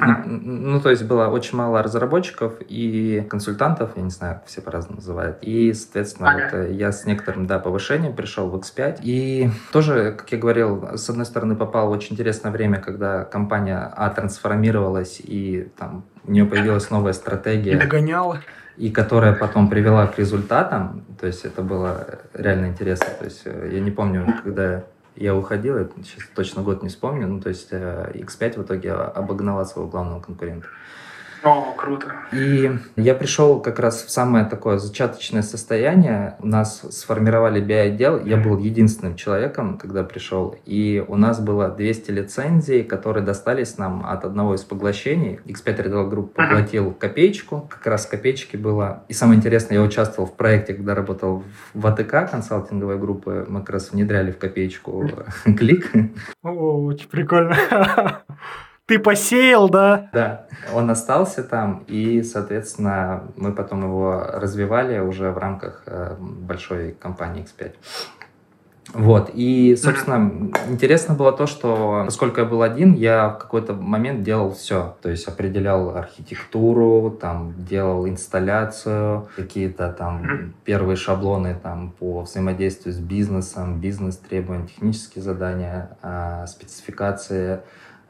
[0.00, 0.40] ну,
[0.72, 5.38] ну, то есть было очень мало разработчиков и консультантов, я не знаю, все по-разному называют.
[5.42, 6.42] И, соответственно, ага.
[6.44, 9.00] вот э, я с некоторым, да, повышением пришел в X5.
[9.02, 13.78] И тоже, как я говорил, с одной стороны, попал в очень интересное время, когда компания
[13.78, 17.72] А трансформировалась, и там у нее появилась новая стратегия.
[17.72, 18.40] И догоняла
[18.76, 23.08] и которая потом привела к результатам, то есть это было реально интересно.
[23.18, 24.84] То есть э, я не помню, когда
[25.16, 28.92] я уходил, я сейчас точно год не вспомню, ну, то есть э, X5 в итоге
[28.92, 30.68] обогнала своего главного конкурента.
[31.42, 32.06] О, круто.
[32.32, 36.36] И я пришел как раз в самое такое зачаточное состояние.
[36.40, 38.24] У нас сформировали BI-отдел.
[38.24, 40.56] Я был единственным человеком, когда пришел.
[40.66, 45.40] И у нас было 200 лицензий, которые достались нам от одного из поглощений.
[45.46, 47.68] X5 Retail Group поглотил копеечку.
[47.70, 49.04] Как раз копеечки было.
[49.08, 53.46] И самое интересное, я участвовал в проекте, когда работал в АТК консалтинговой группы.
[53.48, 55.08] Мы как раз внедряли в копеечку
[55.44, 55.90] клик.
[56.42, 57.56] О, очень прикольно.
[58.90, 60.08] Ты посеял, да?
[60.12, 66.96] Да, он остался там, и, соответственно, мы потом его развивали уже в рамках э, большой
[67.00, 67.74] компании X5.
[68.92, 74.24] Вот, и, собственно, интересно было то, что, поскольку я был один, я в какой-то момент
[74.24, 74.96] делал все.
[75.02, 82.98] То есть определял архитектуру, там, делал инсталляцию, какие-то там первые шаблоны там по взаимодействию с
[82.98, 87.60] бизнесом, бизнес-требования, технические задания, а, спецификации,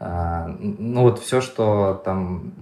[0.00, 2.54] ну вот все, что там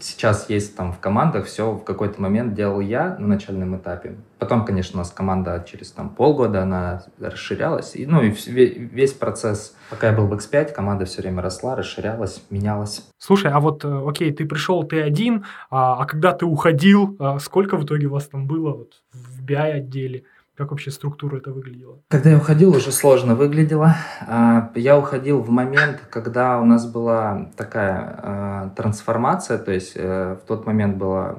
[0.00, 4.16] сейчас есть там в командах, все в какой-то момент делал я на начальном этапе.
[4.38, 7.96] Потом, конечно, у нас команда через там полгода, она расширялась.
[7.96, 12.42] И, ну и весь процесс, пока я был в X5, команда все время росла, расширялась,
[12.50, 13.08] менялась.
[13.18, 17.38] Слушай, а вот, э, окей, ты пришел, ты один, а, а когда ты уходил, а
[17.38, 20.24] сколько в итоге у вас там было вот, в BI-отделе?
[20.56, 22.00] Как вообще структура это выглядела?
[22.08, 23.94] Когда я уходил, уже сложно выглядело.
[24.26, 30.38] А, я уходил в момент, когда у нас была такая а, трансформация, то есть э,
[30.42, 31.38] в тот момент было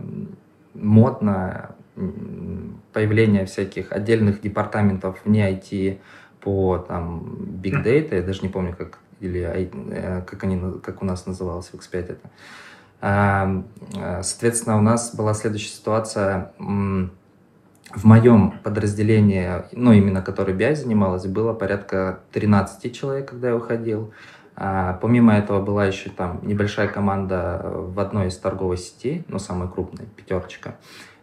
[0.76, 1.72] модно
[2.94, 5.98] появление всяких отдельных департаментов вне IT
[6.42, 7.22] по там
[7.60, 11.70] big data, я даже не помню, как или э, как они как у нас называлось
[11.70, 12.30] в X5 это.
[13.02, 16.52] Э, соответственно, у нас была следующая ситуация
[17.94, 24.14] в моем подразделении, ну, именно который BI занималась, было порядка 13 человек, когда я уходил.
[24.56, 29.70] А, помимо этого была еще там небольшая команда в одной из торговой сетей, ну, самой
[29.70, 30.76] крупной, пятерочка.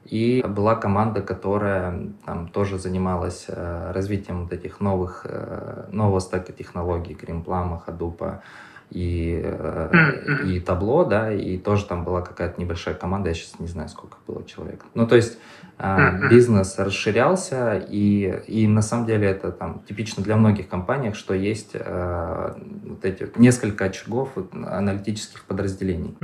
[0.04, 6.52] И была команда, которая там тоже занималась э, развитием вот этих новых, э, нового стека
[6.52, 8.42] технологий, Кримплама, Хадупа
[8.90, 13.66] и, э, и табло, да, и тоже там была какая-то небольшая команда, я сейчас не
[13.66, 14.84] знаю, сколько было человек.
[14.94, 15.38] Ну, то есть
[15.78, 21.34] э, бизнес расширялся, и, и на самом деле это там типично для многих компаний, что
[21.34, 26.16] есть э, вот эти несколько очагов аналитических подразделений.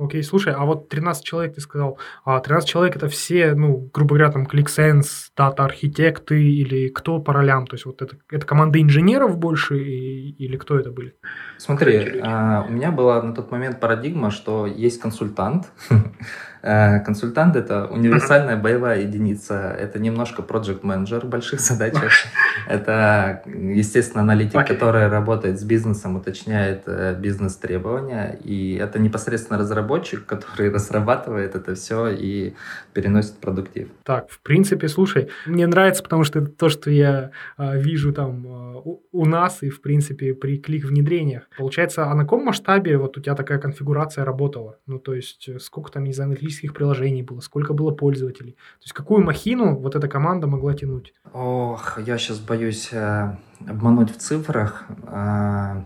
[0.00, 4.14] Окей, слушай, а вот 13 человек ты сказал, а 13 человек это все, ну, грубо
[4.14, 7.66] говоря, там, ClickSense, дата-архитекты или кто по ролям?
[7.66, 11.14] То есть вот это, это команда инженеров больше и, или кто это были?
[11.58, 15.70] Смотри, а, у меня была на тот момент парадигма, что есть консультант,
[16.62, 19.76] консультант это универсальная боевая единица.
[19.78, 22.12] Это немножко project менеджер в больших задачах.
[22.68, 24.66] Это, естественно, аналитик, okay.
[24.66, 28.38] который работает с бизнесом, уточняет э, бизнес-требования.
[28.44, 32.54] И это непосредственно разработчик, который разрабатывает это все и
[32.92, 33.88] переносит продуктив.
[34.04, 38.46] Так, в принципе, слушай, мне нравится, потому что это то, что я э, вижу там
[38.46, 41.48] э, у, нас и, в принципе, при клик-внедрениях.
[41.56, 44.78] Получается, а на каком масштабе вот у тебя такая конфигурация работала?
[44.86, 46.18] Ну, то есть, э, сколько там из
[46.50, 48.52] аналитических приложений было, сколько было пользователей?
[48.52, 51.14] То есть, какую махину вот эта команда могла тянуть?
[51.32, 53.36] Ох, я сейчас боюсь э,
[53.68, 54.84] обмануть в цифрах.
[55.06, 55.84] Э,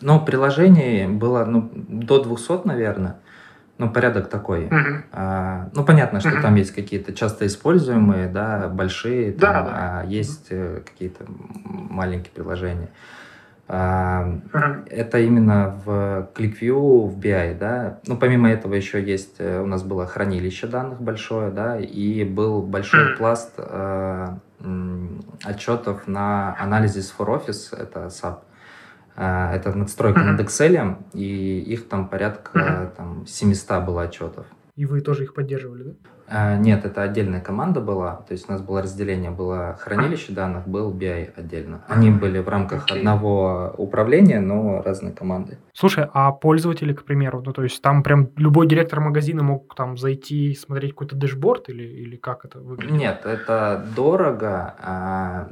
[0.00, 3.16] ну, приложений было ну, до 200, наверное.
[3.78, 4.66] Ну, порядок такой.
[4.66, 5.02] Uh-huh.
[5.12, 6.42] А, ну, понятно, что uh-huh.
[6.42, 9.70] там есть какие-то часто используемые, да, большие, там, да, да.
[9.72, 10.84] а есть uh-huh.
[10.84, 11.24] какие-то
[11.64, 12.90] маленькие приложения.
[12.92, 13.19] А.
[13.70, 18.00] Это именно в ClickView, в BI, да.
[18.04, 22.62] Ну, помимо этого еще есть, э, у нас было хранилище данных большое, да, и был
[22.62, 24.38] большой пласт а,
[25.44, 28.40] отчетов на анализис for Office, это SAP.
[29.14, 34.46] А, это надстройка над Excel, и их там порядка там, 700 было отчетов.
[34.74, 35.92] И вы тоже их поддерживали, да?
[36.30, 38.22] А, нет, это отдельная команда была.
[38.28, 41.82] То есть у нас было разделение, было хранилище данных, был BI отдельно.
[41.88, 42.98] Они были в рамках okay.
[42.98, 45.58] одного управления, но разные команды.
[45.72, 49.96] Слушай, а пользователи, к примеру, ну то есть там прям любой директор магазина мог там
[49.96, 52.96] зайти и смотреть какой-то дэшборд или, или как это выглядит?
[52.96, 54.74] Нет, это дорого.
[54.78, 55.48] А,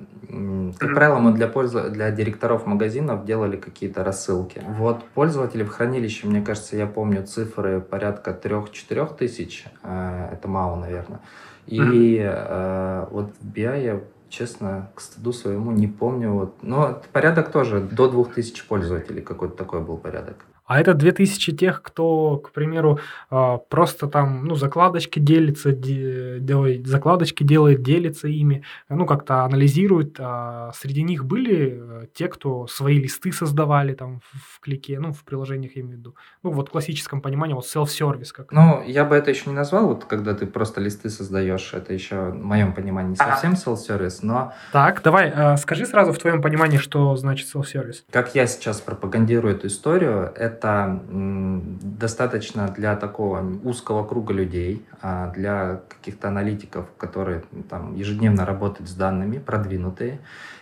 [0.79, 1.91] как правило, мы для, пользу...
[1.91, 4.63] для директоров магазинов делали какие-то рассылки.
[4.65, 9.65] Вот пользователи в хранилище, мне кажется, я помню цифры порядка 3-4 тысяч.
[9.83, 11.21] А, это мало мало, наверное.
[11.67, 16.33] И э, вот в BI я, честно, к стыду своему не помню.
[16.33, 20.47] Вот, но порядок тоже до 2000 пользователей какой-то такой был порядок.
[20.69, 23.01] А это 2000 тех, кто, к примеру,
[23.31, 30.17] а, просто там, ну, закладочки делится, делает, закладочки делает, делится ими, ну, как-то анализирует.
[30.21, 35.25] А среди них были э, те, кто свои листы создавали там в клике, ну, в
[35.25, 36.17] приложениях, я имею в виду.
[36.43, 38.33] Ну, вот в классическом понимании, вот self-service.
[38.35, 41.95] Как ну, я бы это еще не назвал, вот когда ты просто листы создаешь, это
[41.95, 44.53] еще, в моем понимании, не совсем self-service, но...
[44.73, 48.03] Так, давай, э, скажи сразу в твоем понимании, что значит self-service.
[48.11, 55.31] Как я сейчас пропагандирую эту историю, это это достаточно для такого узкого круга людей, а
[55.33, 60.21] для каких-то аналитиков, которые там ежедневно работают с данными, продвинутые,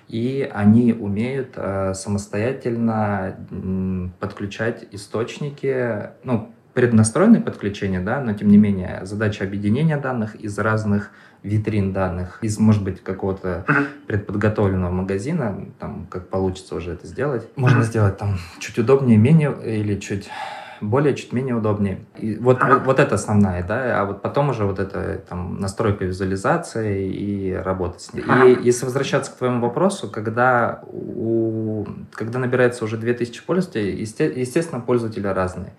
[0.08, 3.36] и они умеют э, самостоятельно
[4.20, 11.10] подключать источники, ну, преднастроенные подключения, да, но тем не менее задача объединения данных из разных
[11.46, 13.64] витрин данных, из, может быть, какого-то
[14.06, 17.48] предподготовленного магазина, там, как получится уже это сделать.
[17.56, 20.28] Можно сделать там чуть удобнее, менее или чуть
[20.80, 22.04] более, чуть менее удобнее.
[22.18, 26.04] И вот, вот, вот это основная, да, а вот потом уже вот это там настройка
[26.04, 28.24] визуализации и работа с ней.
[28.24, 35.26] И если возвращаться к твоему вопросу, когда, у, когда набирается уже 2000 пользователей, естественно, пользователи
[35.26, 35.72] разные.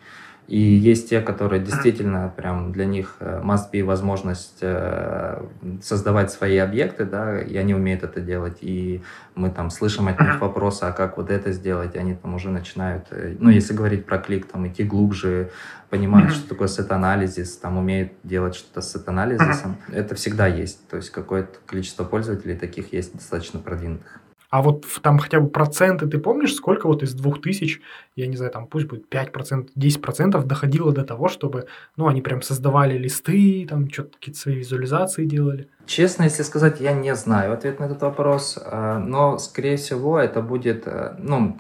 [0.48, 5.44] И есть те, которые действительно прям для них э, must be возможность э,
[5.82, 8.60] создавать свои объекты, да, и они умеют это делать.
[8.62, 9.02] И
[9.36, 12.50] мы там слышим от них вопросы, а как вот это сделать, и они там уже
[12.50, 15.52] начинают, э, ну, если говорить про клик, там идти глубже,
[15.90, 19.78] понимают, что такое сет-анализис, там умеют делать что-то с сет-анализисом.
[19.92, 20.88] Это всегда есть.
[20.88, 24.22] То есть какое-то количество пользователей таких есть достаточно продвинутых.
[24.50, 27.82] А вот там хотя бы проценты, ты помнишь, сколько вот из двух тысяч,
[28.16, 32.42] я не знаю, там пусть будет 5%, 10% доходило до того, чтобы, ну, они прям
[32.42, 35.70] создавали листы, там что-то какие-то свои визуализации делали?
[35.88, 40.42] Честно, если сказать, я не знаю ответ на этот вопрос, а, но, скорее всего, это
[40.42, 41.58] будет, э, ну,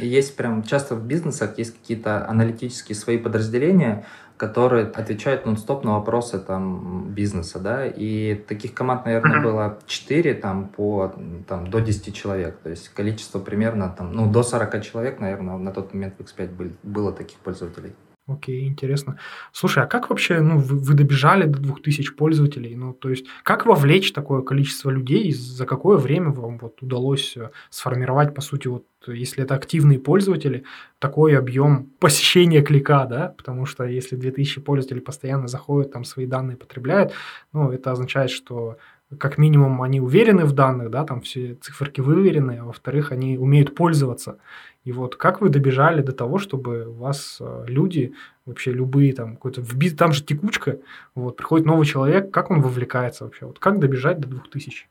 [0.00, 6.40] есть прям часто в бизнесах есть какие-то аналитические свои подразделения, которые отвечают нон-стоп на вопросы
[6.40, 11.14] там бизнеса, да, и таких команд, наверное, было 4 там по
[11.46, 15.70] там, до 10 человек, то есть количество примерно там, ну, до 40 человек, наверное, на
[15.70, 17.92] тот момент в X5 были, было таких пользователей.
[18.26, 19.18] Окей, интересно.
[19.52, 22.74] Слушай, а как вообще, ну, вы, вы добежали до 2000 пользователей?
[22.74, 25.30] Ну, то есть, как вовлечь такое количество людей?
[25.32, 30.64] За какое время вам вот удалось э, сформировать, по сути, вот, если это активные пользователи,
[30.98, 33.28] такой объем посещения клика, да?
[33.36, 37.12] Потому что если 2000 пользователей постоянно заходят, там свои данные потребляют,
[37.52, 38.78] ну, это означает, что
[39.18, 43.74] как минимум они уверены в данных, да, там все циферки выверены, а во-вторых, они умеют
[43.74, 44.38] пользоваться.
[44.84, 48.12] И вот как вы добежали до того, чтобы у вас э, люди,
[48.44, 49.62] вообще любые там, какой-то,
[49.96, 50.78] там же текучка,
[51.14, 53.46] вот, приходит новый человек, как он вовлекается вообще?
[53.46, 54.86] Вот как добежать до 2000?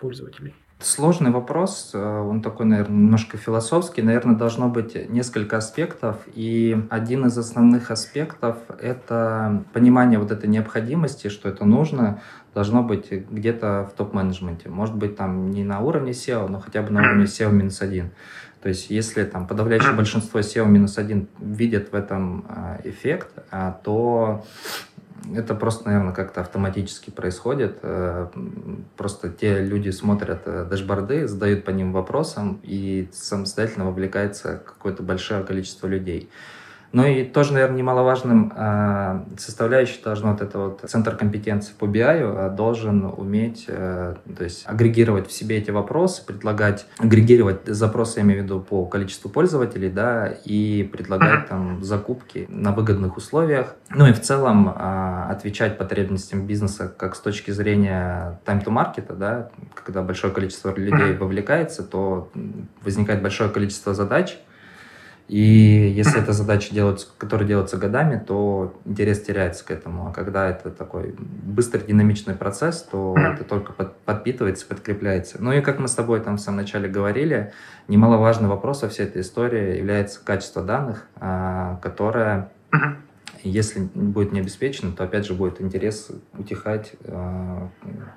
[0.00, 0.54] пользователей?
[0.78, 4.00] Сложный вопрос, э, он такой, наверное, немножко философский.
[4.00, 11.28] Наверное, должно быть несколько аспектов, и один из основных аспектов— это понимание вот этой необходимости,
[11.28, 12.22] что это нужно,
[12.54, 14.68] должно быть где-то в топ-менеджменте.
[14.68, 18.10] Может быть, там не на уровне SEO, но хотя бы на уровне SEO минус один.
[18.62, 23.72] То есть, если там подавляющее большинство SEO минус один видят в этом э, эффект, а,
[23.84, 24.44] то
[25.34, 27.78] это просто, наверное, как-то автоматически происходит.
[27.82, 28.28] Э,
[28.96, 35.44] просто те люди смотрят э, дэшборды, задают по ним вопросам, и самостоятельно вовлекается какое-то большое
[35.44, 36.30] количество людей.
[36.92, 42.02] Ну и тоже, наверное, немаловажным э, составляющей должно вот это вот центр компетенции по BI
[42.02, 48.24] э, должен уметь, э, то есть агрегировать в себе эти вопросы, предлагать, агрегировать запросы, я
[48.24, 53.76] имею в виду, по количеству пользователей, да, и предлагать там закупки на выгодных условиях.
[53.90, 60.32] Ну и в целом отвечать потребностям бизнеса как с точки зрения time-to-market, да, когда большое
[60.32, 62.30] количество людей вовлекается, то
[62.82, 64.38] возникает большое количество задач,
[65.30, 70.08] и если эта задача делается, которая делается годами, то интерес теряется к этому.
[70.08, 75.36] А когда это такой быстрый динамичный процесс, то это только под, подпитывается, подкрепляется.
[75.38, 77.52] Ну и как мы с тобой там в самом начале говорили,
[77.86, 82.50] немаловажный вопрос во всей этой истории является качество данных, а, которое
[83.42, 87.68] если будет не обеспечено, то опять же будет интерес утихать э,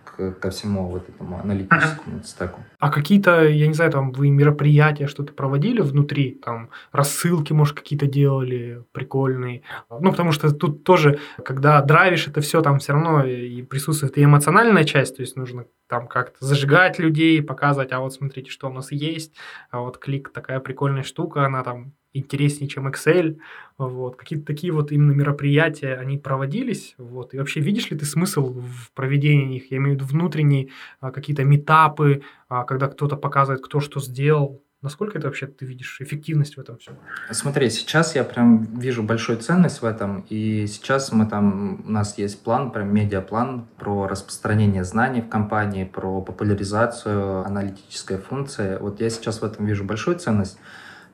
[0.04, 2.62] к, ко всему вот этому аналитическому стеку.
[2.80, 8.06] А какие-то, я не знаю, там вы мероприятия что-то проводили внутри, там рассылки, может, какие-то
[8.06, 9.64] делали прикольные.
[9.90, 14.24] Ну, потому что тут тоже, когда драйвишь это все, там все равно и присутствует и
[14.24, 18.74] эмоциональная часть, то есть нужно там как-то зажигать людей, показывать, а вот смотрите, что у
[18.74, 19.34] нас есть,
[19.70, 23.40] а вот клик такая прикольная штука, она там интереснее, чем Excel.
[23.78, 24.16] Вот.
[24.16, 26.96] Какие-то такие вот именно мероприятия, они проводились.
[26.98, 27.34] Вот.
[27.34, 29.72] И вообще видишь ли ты смысл в проведении их?
[29.72, 34.64] Я имею в виду внутренние а, какие-то метапы, а, когда кто-то показывает, кто что сделал.
[34.84, 36.96] Насколько это вообще ты видишь эффективность в этом всем?
[37.32, 42.18] Смотри, сейчас я прям вижу большую ценность в этом, и сейчас мы там, у нас
[42.18, 48.78] есть план, прям медиаплан про распространение знаний в компании, про популяризацию аналитической функции.
[48.78, 50.60] Вот я сейчас в этом вижу большую ценность.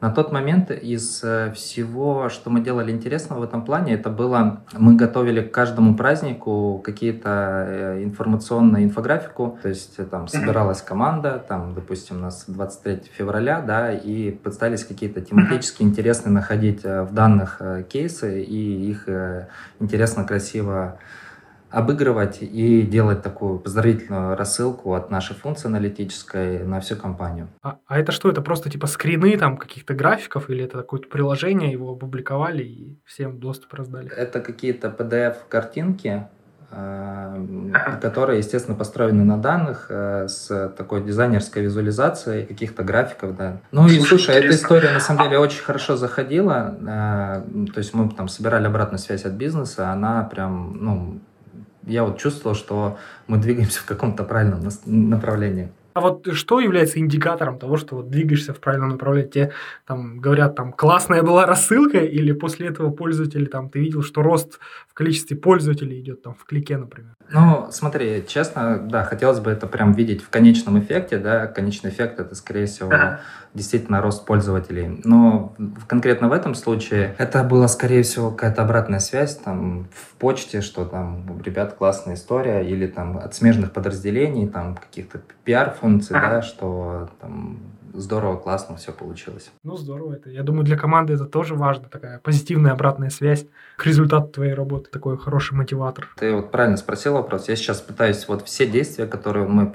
[0.01, 4.61] На тот момент из э, всего, что мы делали интересного в этом плане, это было,
[4.71, 11.43] мы готовили к каждому празднику какие-то э, информационную инфографику, то есть э, там собиралась команда,
[11.45, 17.61] там, допустим, у нас 23 февраля, да, и пытались какие-то тематически интересные находить в данных
[17.89, 19.05] кейсы и их
[19.79, 20.97] интересно, красиво
[21.71, 27.47] обыгрывать и делать такую поздравительную рассылку от нашей функции аналитической на всю компанию.
[27.61, 28.29] А, а это что?
[28.29, 33.39] Это просто типа скрины там каких-то графиков или это какое-то приложение, его опубликовали и всем
[33.39, 34.09] доступ раздали?
[34.09, 36.27] Это какие-то PDF-картинки,
[36.71, 37.45] э,
[38.01, 43.59] которые, естественно, построены на данных э, с такой дизайнерской визуализацией каких-то графиков, да.
[43.71, 48.09] Ну и слушай, эта история на самом деле очень хорошо заходила, э, то есть мы
[48.09, 51.19] там собирали обратную связь от бизнеса, она прям, ну,
[51.89, 52.97] я вот чувствовал, что
[53.27, 55.69] мы двигаемся в каком-то правильном направлении.
[55.99, 59.29] А вот что является индикатором того, что вот двигаешься в правильном направлении?
[59.29, 59.51] Тебе
[59.85, 64.59] там говорят, там классная была рассылка, или после этого пользователи там ты видел, что рост
[64.87, 67.15] в количестве пользователей идет там в клике, например?
[67.31, 72.17] Ну, смотри, честно, да, хотелось бы это прям видеть в конечном эффекте, да, конечный эффект
[72.21, 72.91] это, скорее всего,
[73.53, 75.01] действительно рост пользователей.
[75.03, 75.55] Но
[75.87, 80.85] конкретно в этом случае это была, скорее всего, какая-то обратная связь там в почте, что
[80.85, 85.21] там ребят классная история, или там от смежных подразделений, там каких-то
[85.97, 87.59] пиар-функций, да, что там
[87.93, 89.51] здорово, классно все получилось.
[89.63, 90.29] Ну, здорово это.
[90.29, 93.45] Я думаю, для команды это тоже важно, такая позитивная обратная связь
[93.77, 96.07] к результату твоей работы, такой хороший мотиватор.
[96.17, 97.49] Ты вот правильно спросил вопрос.
[97.49, 99.71] Я сейчас пытаюсь вот все действия, которые мы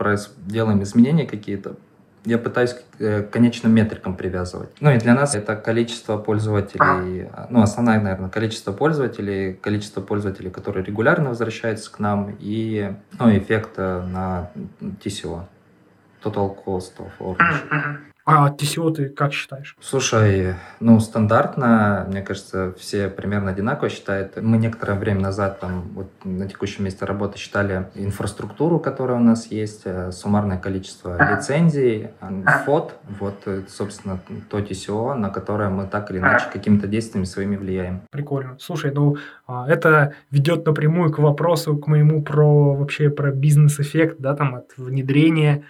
[0.46, 1.76] делаем, изменения какие-то,
[2.24, 4.70] я пытаюсь к конечным метрикам привязывать.
[4.80, 10.84] Ну и для нас это количество пользователей, ну основное, наверное, количество пользователей, количество пользователей, которые
[10.84, 14.50] регулярно возвращаются к нам и ну, эффект на
[14.80, 15.42] TCO,
[16.24, 17.98] Total Cost of Ownership.
[18.26, 19.76] А TCO ты как считаешь?
[19.80, 24.40] Слушай, ну, стандартно, мне кажется, все примерно одинаково считают.
[24.40, 29.48] Мы некоторое время назад там вот на текущем месте работы считали инфраструктуру, которая у нас
[29.48, 32.08] есть, э, суммарное количество лицензий,
[32.64, 37.56] фот, вот, э, собственно, то TCO, на которое мы так или иначе какими-то действиями своими
[37.56, 38.00] влияем.
[38.10, 38.56] Прикольно.
[38.58, 44.34] Слушай, ну, а, это ведет напрямую к вопросу, к моему про вообще про бизнес-эффект, да,
[44.34, 45.64] там, от внедрения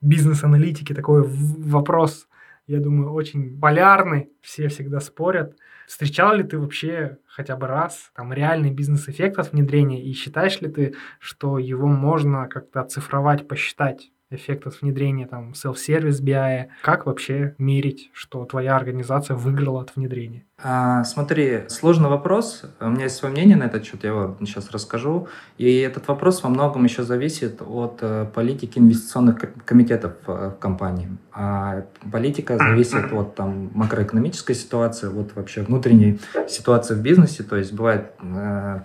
[0.00, 2.28] бизнес-аналитики такой вопрос,
[2.66, 5.56] я думаю, очень полярный, все всегда спорят.
[5.88, 10.68] Встречал ли ты вообще хотя бы раз там реальный бизнес-эффект от внедрения и считаешь ли
[10.68, 14.11] ты, что его можно как-то оцифровать, посчитать?
[14.34, 16.66] Эффект от внедрения там self-service BI?
[16.82, 20.44] Как вообще мерить, что твоя организация выиграла от внедрения?
[20.64, 22.62] А, смотри, сложный вопрос.
[22.80, 25.28] У меня есть свое мнение на этот счет, я его сейчас расскажу.
[25.58, 31.08] И этот вопрос во многом еще зависит от э, политики инвестиционных комитетов э, в компании.
[31.32, 37.42] А политика зависит от там, макроэкономической ситуации, вот вообще внутренней ситуации в бизнесе.
[37.42, 38.80] То есть бывает э,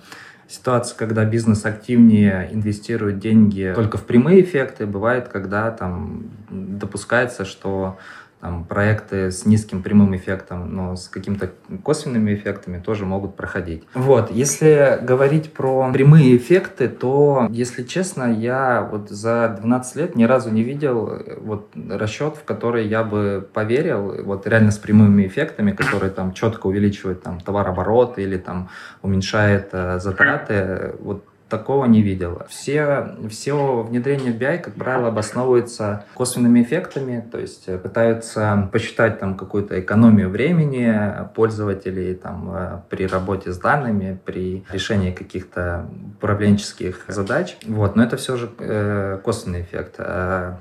[0.48, 4.86] ситуация, когда бизнес активнее инвестирует деньги только в прямые эффекты.
[4.86, 7.98] Бывает, когда там допускается, что
[8.40, 11.52] там, проекты с низким прямым эффектом, но с какими-то
[11.84, 13.84] косвенными эффектами тоже могут проходить.
[13.94, 20.24] Вот, если говорить про прямые эффекты, то, если честно, я вот за 12 лет ни
[20.26, 25.26] разу не видел э, вот расчет, в который я бы поверил, вот реально с прямыми
[25.26, 28.70] эффектами, которые там четко увеличивают там товарооборот или там
[29.02, 32.42] уменьшает э, затраты, вот такого не видел.
[32.50, 39.20] Все, все внедрение в BI, как правило, обосновывается косвенными эффектами, то есть э, пытаются посчитать
[39.20, 40.94] там какую-то экономию времени
[41.36, 47.58] пользователей там, э, при работе с данными, при решении каких-то управленческих задач.
[47.66, 47.96] Вот.
[47.96, 49.96] Но это все же э, косвенный эффект.
[50.00, 50.58] А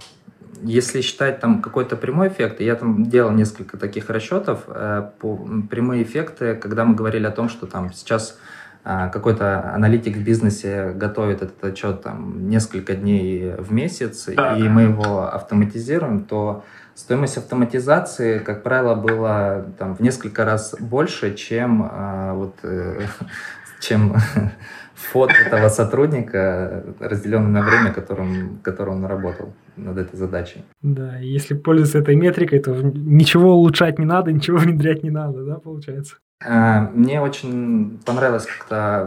[0.62, 5.36] если считать там какой-то прямой эффект, я там делал несколько таких расчетов, э, по
[5.70, 8.38] прямые эффекты, когда мы говорили о том, что там сейчас
[8.86, 14.56] какой-то аналитик в бизнесе готовит этот отчет там несколько дней в месяц, да.
[14.56, 16.64] и мы его автоматизируем, то
[16.94, 23.00] стоимость автоматизации, как правило, была там в несколько раз больше, чем а, вот э,
[23.80, 24.14] чем
[24.94, 30.64] фот этого сотрудника, разделенный на время, которым, которое он работал над этой задачей.
[30.82, 35.56] Да, если пользоваться этой метрикой, то ничего улучшать не надо, ничего внедрять не надо, да,
[35.56, 36.16] получается?
[36.48, 39.06] А, мне очень понравилось как-то,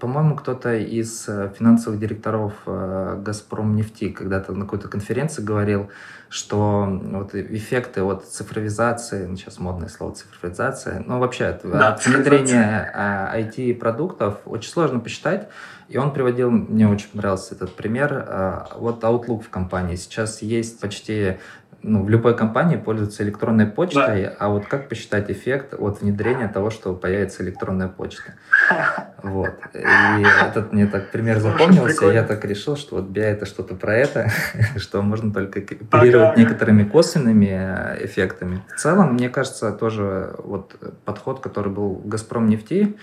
[0.00, 5.90] по-моему, кто-то из э, финансовых директоров э, «Газпром нефти» когда-то на какой-то конференции говорил,
[6.30, 12.90] что вот эффекты от цифровизации, ну, сейчас модное слово цифровизация, ну вообще да, от внедрения
[13.36, 15.48] IT-продуктов очень сложно посчитать.
[15.88, 19.96] И он приводил, мне очень понравился этот пример, э, вот Outlook в компании.
[19.96, 21.38] Сейчас есть почти
[21.82, 24.34] ну, в любой компании пользуются электронной почтой, да.
[24.38, 28.34] а вот как посчитать эффект от внедрения того, что появится электронная почта?
[29.20, 29.50] Вот.
[29.74, 33.96] И этот мне так пример запомнился, я так решил, что вот BI это что-то про
[33.96, 34.30] это,
[34.76, 38.62] что можно только оперировать некоторыми косвенными э, эффектами.
[38.76, 42.96] В целом, мне кажется, тоже вот подход, который был в «Газпром нефти»,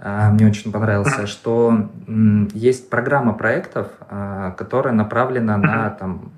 [0.00, 1.88] э, мне очень понравился, что
[2.52, 6.30] есть программа проектов, э, которая направлена на там,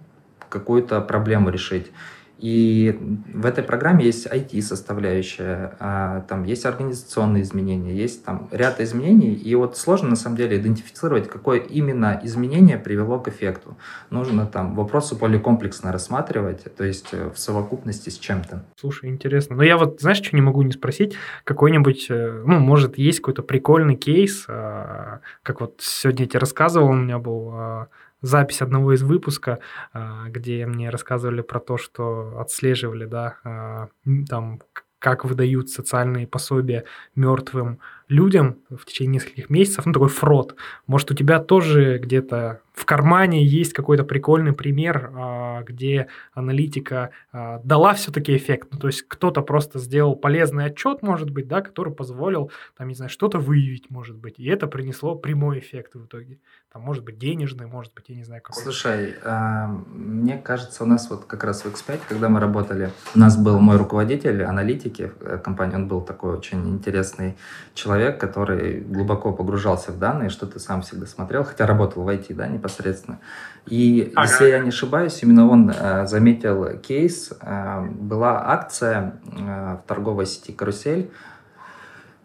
[0.48, 1.92] какую-то проблему решить.
[2.38, 2.98] И
[3.32, 9.54] в этой программе есть IT-составляющая, а, там есть организационные изменения, есть там ряд изменений, и
[9.54, 13.78] вот сложно на самом деле идентифицировать, какое именно изменение привело к эффекту.
[14.10, 18.66] Нужно там вопросы более комплексно рассматривать, то есть э, в совокупности с чем-то.
[18.78, 19.56] Слушай, интересно.
[19.56, 21.14] Но я вот, знаешь, что не могу не спросить?
[21.44, 26.88] Какой-нибудь, э, ну, может, есть какой-то прикольный кейс, а, как вот сегодня я тебе рассказывал,
[26.88, 27.88] у меня был а,
[28.26, 29.60] запись одного из выпуска,
[29.92, 33.88] а, где мне рассказывали про то, что отслеживали, да, а,
[34.28, 34.60] там
[34.98, 40.56] как выдают социальные пособия мертвым людям в течение нескольких месяцев, ну, такой фрод.
[40.86, 47.58] Может, у тебя тоже где-то в кармане есть какой-то прикольный пример, а, где аналитика а,
[47.64, 48.68] дала все-таки эффект.
[48.70, 52.94] Ну, то есть кто-то просто сделал полезный отчет, может быть, да, который позволил, там, не
[52.94, 56.38] знаю, что-то выявить, может быть, и это принесло прямой эффект в итоге.
[56.70, 58.62] Там, может быть, денежный, может быть, я не знаю, какой.
[58.62, 63.18] Слушай, а, мне кажется, у нас вот как раз в X5, когда мы работали, у
[63.18, 67.38] нас был мой руководитель аналитики в компании, он был такой очень интересный
[67.72, 72.46] человек, который глубоко погружался в данные, что-то сам всегда смотрел, хотя работал в IT, да,
[72.66, 73.20] непосредственно.
[73.66, 74.28] И ага.
[74.28, 77.32] если я не ошибаюсь, именно он э, заметил кейс.
[77.40, 81.10] Э, была акция э, в торговой сети «Карусель»,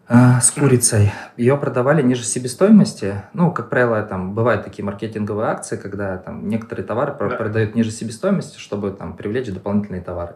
[0.08, 1.12] э, с курицей.
[1.36, 3.22] Ее продавали ниже себестоимости.
[3.32, 7.28] Ну, как правило, там бывают такие маркетинговые акции, когда там некоторые товары да.
[7.36, 10.34] продают ниже себестоимости, чтобы там привлечь дополнительные товары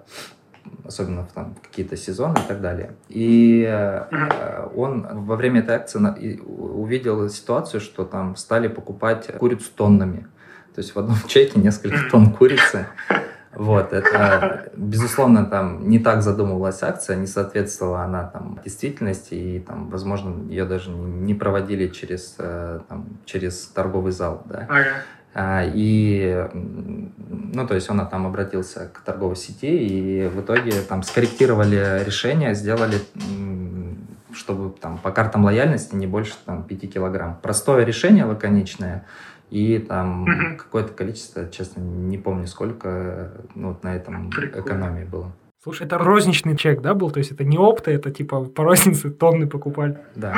[0.85, 2.95] особенно в там, какие-то сезоны и так далее.
[3.09, 10.27] И э, он во время этой акции увидел ситуацию, что там стали покупать курицу тоннами.
[10.75, 12.87] То есть в одном чеке несколько тонн курицы.
[13.55, 19.89] Вот, это, безусловно, там не так задумывалась акция, не соответствовала она там действительности, и там,
[19.89, 24.67] возможно, ее даже не проводили через, э, там, через торговый зал, да.
[24.69, 24.85] Ага.
[25.39, 31.03] А, и, ну, то есть он там обратился к торговой сети, и в итоге там
[31.03, 32.97] скорректировали решение, сделали,
[34.33, 37.39] чтобы там по картам лояльности не больше там 5 килограмм.
[37.43, 39.05] Простое решение, лаконичное,
[39.51, 40.57] И там угу.
[40.57, 44.65] какое-то количество, честно, не помню сколько, ну, вот на этом Прикольно.
[44.65, 45.33] экономии было.
[45.63, 47.11] Слушай, это розничный чек, да, был?
[47.11, 49.99] То есть это не опта, это типа по рознице тонны покупали?
[50.15, 50.35] Да.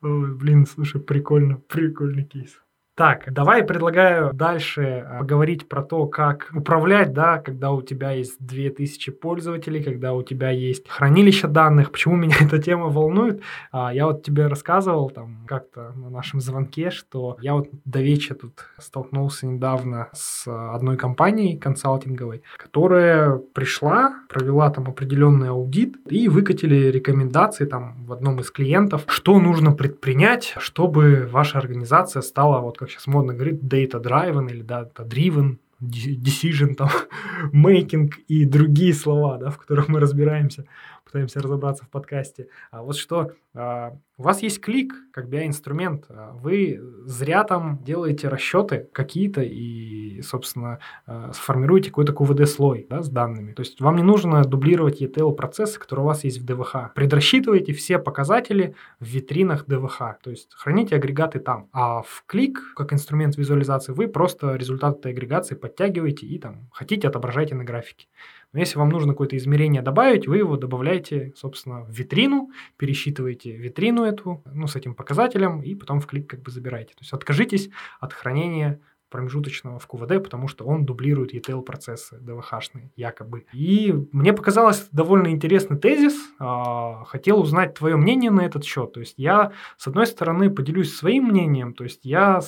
[0.00, 2.61] Ой, блин, слушай, прикольно, прикольный кейс.
[2.94, 8.36] Так, давай предлагаю дальше э, поговорить про то, как управлять, да, когда у тебя есть
[8.38, 11.90] 2000 пользователей, когда у тебя есть хранилище данных.
[11.90, 13.40] Почему меня эта тема волнует?
[13.70, 18.36] А, я вот тебе рассказывал там как-то на нашем звонке, что я вот до вечера
[18.36, 26.90] тут столкнулся недавно с одной компанией консалтинговой, которая пришла, провела там определенный аудит и выкатили
[26.90, 32.90] рекомендации там в одном из клиентов, что нужно предпринять, чтобы ваша организация стала вот как
[32.90, 36.88] сейчас модно говорить, data-driven или data-driven, decision, там,
[37.52, 40.64] making и другие слова, да, в которых мы разбираемся
[41.12, 42.48] пытаемся разобраться в подкасте.
[42.70, 48.28] А вот что, а, у вас есть клик, как BI-инструмент, а вы зря там делаете
[48.28, 53.52] расчеты какие-то и, собственно, а, сформируете какой-то QVD-слой да, с данными.
[53.52, 56.92] То есть вам не нужно дублировать ETL-процессы, которые у вас есть в DVH.
[56.94, 61.68] Предрасчитывайте все показатели в витринах DVH, то есть храните агрегаты там.
[61.72, 67.08] А в клик, как инструмент визуализации, вы просто результат этой агрегации подтягиваете и там хотите
[67.08, 68.06] отображайте на графике.
[68.52, 74.04] Но если вам нужно какое-то измерение добавить, вы его добавляете, собственно, в витрину, пересчитываете витрину
[74.04, 76.90] эту, ну, с этим показателем, и потом в клик как бы забираете.
[76.94, 78.80] То есть откажитесь от хранения
[79.12, 83.44] промежуточного в QVD, потому что он дублирует ETL-процессы DVH-шные, якобы.
[83.52, 86.14] И мне показалось довольно интересный тезис.
[86.38, 88.92] А, хотел узнать твое мнение на этот счет.
[88.94, 92.40] То есть я, с одной стороны, поделюсь своим мнением, то есть я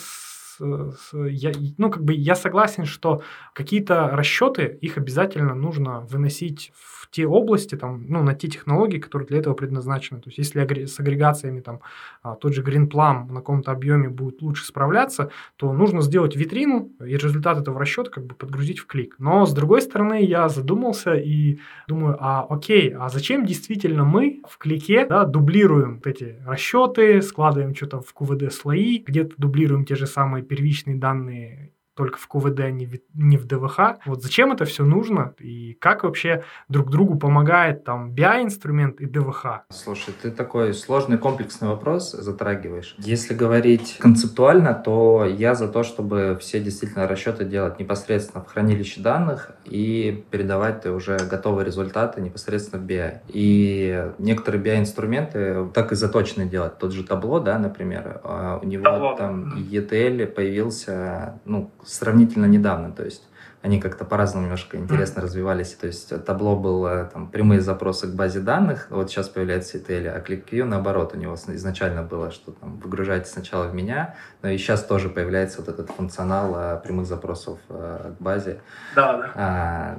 [0.61, 7.27] я, ну, как бы я согласен, что какие-то расчеты, их обязательно нужно выносить в те
[7.27, 10.21] области, там, ну, на те технологии, которые для этого предназначены.
[10.21, 11.81] То есть, если с агрегациями там
[12.23, 17.17] а, тот же GreenPlum на каком-то объеме будет лучше справляться, то нужно сделать витрину и
[17.17, 19.17] результат этого расчета как бы подгрузить в клик.
[19.19, 24.59] Но, с другой стороны, я задумался и думаю, а окей, а зачем действительно мы в
[24.59, 30.07] клике да, дублируем вот эти расчеты, складываем что-то в QVD слои, где-то дублируем те же
[30.07, 33.99] самые первичные данные только в КВД, а не в, не в ДВХ.
[34.07, 39.63] Вот зачем это все нужно и как вообще друг другу помогает там BI-инструмент и ДВХ?
[39.71, 42.95] Слушай, ты такой сложный комплексный вопрос затрагиваешь.
[42.99, 49.01] Если говорить концептуально, то я за то, чтобы все действительно расчеты делать непосредственно в хранилище
[49.01, 53.21] данных и передавать уже готовые результаты непосредственно в BI.
[53.29, 56.79] И некоторые BI-инструменты так и заточены делать.
[56.79, 59.17] Тот же табло, да, например, а у него табло.
[59.17, 63.29] там ETL появился, ну, сравнительно недавно, то есть
[63.65, 65.73] они как-то по-разному немножко интересно развивались.
[65.73, 70.21] То есть табло было там прямые запросы к базе данных, вот сейчас появляется ETL, а
[70.21, 74.85] ClickView наоборот, у него изначально было, что там выгружайте сначала в меня, но и сейчас
[74.85, 78.61] тоже появляется вот этот функционал а, прямых запросов а, к базе.
[78.95, 79.33] Да, да.
[79.35, 79.99] А,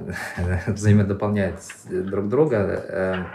[0.70, 1.56] взаимодополняют
[1.90, 3.26] друг друга.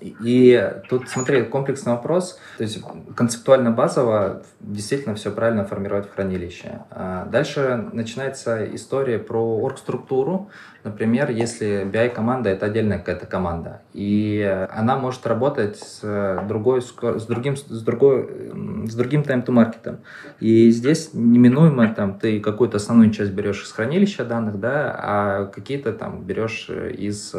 [0.00, 2.38] Э, и тут, смотри, комплексный вопрос.
[2.56, 2.82] То есть
[3.14, 6.80] концептуально базово действительно все правильно формировать в хранилище.
[6.90, 10.50] А дальше начинается история про оргструктуру.
[10.82, 16.00] Например, если BI-команда— это отдельная какая-то команда, и она может работать с,
[16.48, 16.92] другой, с,
[17.26, 18.52] другим, с, другой,
[18.86, 19.98] с другим time-to-маркетом.
[20.38, 25.92] И здесь неминуемо там, ты какую-то основную часть берешь из хранилища данных, да, а какие-то
[25.92, 27.34] там берешь из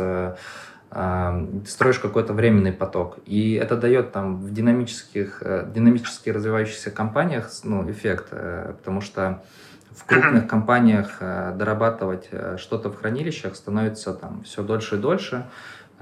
[1.65, 3.19] строишь какой-то временный поток.
[3.25, 9.41] И это дает там в динамических, э, динамически развивающихся компаниях ну, эффект, э, потому что
[9.91, 15.45] в крупных компаниях э, дорабатывать что-то в хранилищах становится там все дольше и дольше,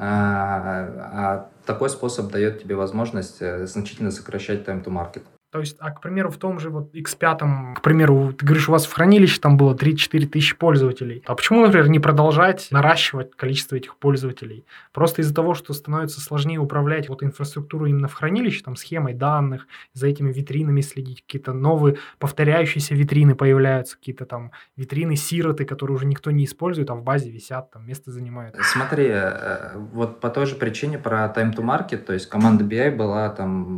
[0.02, 5.24] а такой способ дает тебе возможность значительно сокращать time to market.
[5.52, 8.72] То есть, а, к примеру, в том же вот X5, к примеру, ты говоришь, у
[8.72, 11.24] вас в хранилище там было 3-4 тысячи пользователей.
[11.26, 14.64] А почему, например, не продолжать наращивать количество этих пользователей?
[14.94, 19.66] Просто из-за того, что становится сложнее управлять вот инфраструктуру именно в хранилище, там, схемой данных,
[19.94, 26.30] за этими витринами следить, какие-то новые повторяющиеся витрины появляются, какие-то там витрины-сироты, которые уже никто
[26.30, 28.56] не использует, а в базе висят, там место занимают.
[28.62, 32.96] Смотри, э, вот по той же причине про time to market, то есть команда BI
[32.96, 33.78] была там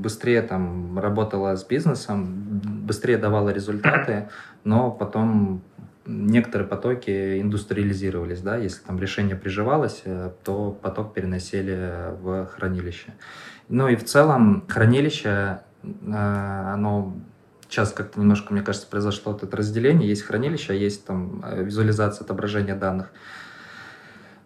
[0.00, 4.28] быстрее там работала с бизнесом, быстрее давала результаты,
[4.64, 5.62] но потом
[6.06, 13.14] некоторые потоки индустриализировались, да, если там решение приживалось, э, то поток переносили в хранилище.
[13.68, 17.14] Ну и в целом хранилище, э, оно
[17.68, 20.08] сейчас как-то немножко, мне кажется, произошло вот это разделение.
[20.08, 23.10] Есть хранилище, а есть там э, визуализация отображения данных.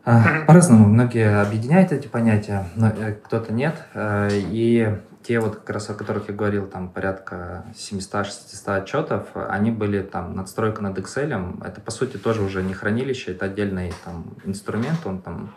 [0.05, 0.87] По-разному.
[0.87, 2.93] Многие объединяют эти понятия, но
[3.25, 3.75] кто-то нет.
[3.97, 4.97] И
[5.27, 10.37] те вот как раз, о которых я говорил, там порядка 700-600 отчетов, они были там
[10.37, 11.65] надстройка над Excel.
[11.67, 15.53] Это, по сути, тоже уже не хранилище, это отдельный там инструмент, он там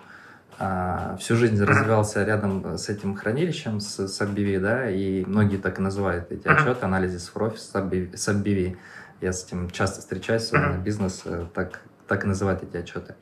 [0.57, 5.78] а, всю жизнь развивался рядом с этим хранилищем, с, с SubBV, да, и многие так
[5.78, 8.78] и называют эти отчеты, анализис профи, SubBV.
[9.22, 13.15] Я с этим часто встречаюсь, особенно бизнес э, так, так и называет эти отчеты.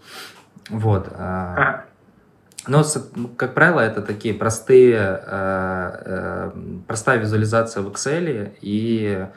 [0.70, 1.10] Вот.
[1.12, 1.86] А,
[2.68, 2.84] но,
[3.36, 6.52] как правило, это такие простые, э, э,
[6.88, 9.28] простая визуализация в Excel и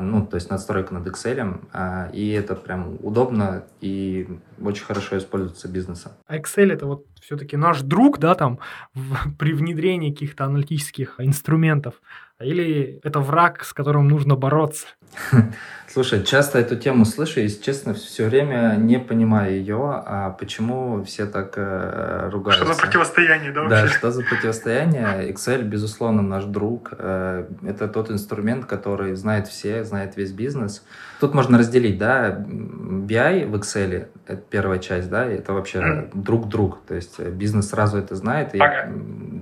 [0.00, 4.28] ну, то есть надстройка над Excel, а, и это прям удобно и
[4.60, 6.12] очень хорошо используется бизнесом.
[6.26, 8.58] А Excel это вот все-таки наш друг, да, там,
[8.94, 11.94] в, при внедрении каких-то аналитических инструментов,
[12.40, 14.86] или это враг, с которым нужно бороться?
[15.88, 21.02] Слушай, часто эту тему слышу, и, если честно, все время не понимаю ее, а почему
[21.04, 22.66] все так э, ругаются.
[22.66, 23.68] Что за противостояние, да?
[23.68, 25.32] Да, что за противостояние?
[25.32, 26.92] Excel, безусловно, наш друг.
[26.98, 30.84] Э, это тот инструмент, который знает все, знает весь бизнес.
[31.18, 32.44] Тут можно разделить, да,
[33.06, 38.16] BI в Excel, это первая часть, да, это вообще друг-друг, то есть бизнес сразу это
[38.16, 38.92] знает, и ага.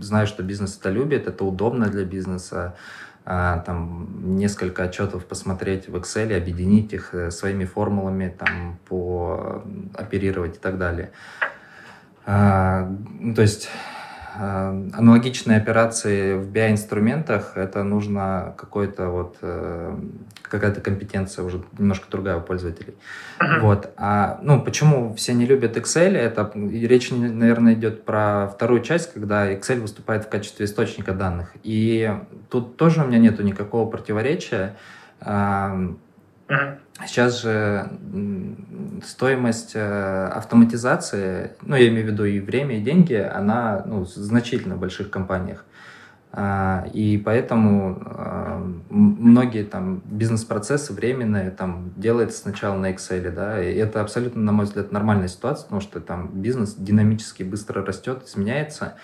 [0.01, 2.77] знаю, что бизнес это любит, это удобно для бизнеса,
[3.25, 9.65] там несколько отчетов посмотреть в Excel, объединить их э, своими формулами, там по
[9.95, 11.11] оперировать и так далее.
[12.27, 12.87] А,
[13.21, 13.94] ну, то есть а,
[14.37, 19.97] аналогичные операции в BI-инструментах, это нужно какой-то вот, э,
[20.43, 22.95] какая-то компетенция уже немножко другая у пользователей.
[23.41, 23.61] Uh-huh.
[23.61, 23.91] Вот.
[23.97, 26.17] А, ну, почему все не любят Excel?
[26.17, 31.53] Это речь, наверное, идет про вторую часть, когда Excel выступает в качестве источника данных.
[31.63, 32.13] И
[32.51, 34.77] тут тоже у меня нету никакого противоречия.
[37.07, 37.91] Сейчас же
[39.05, 44.77] стоимость э, автоматизации, ну, я имею в виду и время, и деньги, она ну, значительно
[44.77, 45.65] в больших компаниях.
[46.37, 53.73] А, и поэтому а, многие там бизнес-процессы временные там делается сначала на Excel, да, и
[53.77, 58.95] это абсолютно, на мой взгляд, нормальная ситуация, потому что там бизнес динамически быстро растет, изменяется,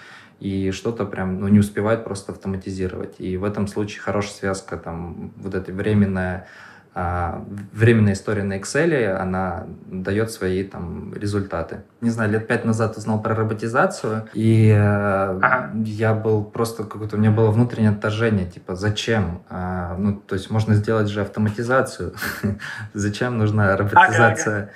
[0.41, 3.16] и что-то прям ну, не успевает просто автоматизировать.
[3.18, 6.49] И в этом случае хорошая связка, там, вот эта временная
[6.93, 11.82] а, временная история на Excel, она дает свои там результаты.
[12.01, 15.70] Не знаю, лет пять назад узнал про роботизацию, и э, ага.
[15.84, 19.43] я был просто какое-то, у меня было внутреннее отторжение, типа, зачем?
[19.49, 22.14] А, ну, то есть можно сделать же автоматизацию,
[22.93, 24.57] зачем нужна роботизация?
[24.57, 24.70] Ага, ага.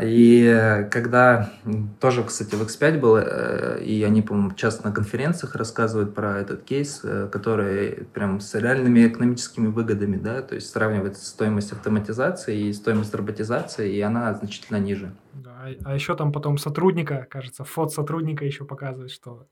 [0.00, 1.52] И э, когда
[2.00, 6.62] тоже, кстати, в X5 был, э, и они, по-моему, часто на конференциях рассказывают про этот
[6.62, 12.72] кейс, э, который прям с реальными экономическими выгодами, да, то есть сравнивает стоимость автоматизации и
[12.72, 15.12] стоимость роботизации, и она значительно ниже.
[15.44, 19.48] А, а еще там потом сотрудника, кажется, фото сотрудника еще показывает, что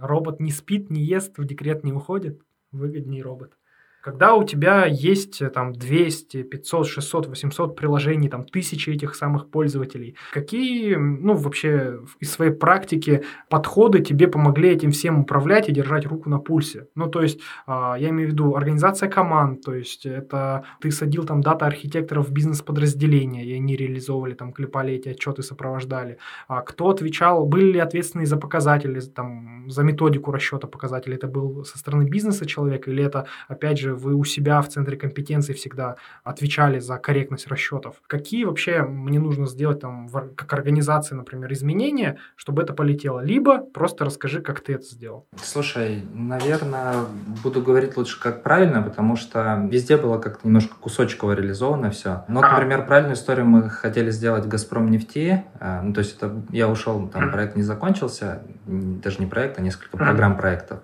[0.00, 2.40] робот не спит, не ест, в декрет не уходит,
[2.72, 3.56] выгоднее робот.
[4.02, 9.50] Когда у тебя есть э, там 200, 500, 600, 800 приложений, там тысячи этих самых
[9.50, 16.06] пользователей, какие, ну, вообще из своей практики подходы тебе помогли этим всем управлять и держать
[16.06, 16.86] руку на пульсе?
[16.94, 21.24] Ну, то есть, а, я имею в виду организация команд, то есть это ты садил
[21.24, 26.16] там дата-архитекторов в бизнес-подразделения, и они реализовывали, там, клепали эти отчеты, сопровождали.
[26.48, 31.16] А кто отвечал, были ли ответственные за показатели, там, за методику расчета показателей?
[31.16, 34.96] Это был со стороны бизнеса человек или это, опять же, вы у себя в центре
[34.96, 37.96] компетенции всегда отвечали за корректность расчетов.
[38.06, 43.20] Какие вообще мне нужно сделать там как организации, например, изменения, чтобы это полетело?
[43.20, 45.26] Либо просто расскажи, как ты это сделал.
[45.36, 47.04] Слушай, наверное,
[47.42, 52.24] буду говорить лучше, как правильно, потому что везде было как-то немножко кусочково реализовано все.
[52.28, 52.52] Но, ага.
[52.52, 55.44] например, правильную историю мы хотели сделать в «Газпром нефти».
[55.58, 59.62] А, ну, то есть это я ушел, там проект не закончился, даже не проект, а
[59.62, 60.80] несколько программ проектов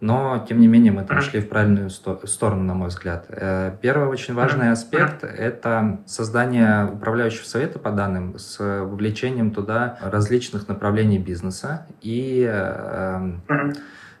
[0.00, 3.26] но, тем не менее, мы там шли в правильную сто- сторону, на мой взгляд.
[3.28, 10.68] Э, первый очень важный аспект– это создание управляющего совета по данным с вовлечением туда различных
[10.68, 13.32] направлений бизнеса и э,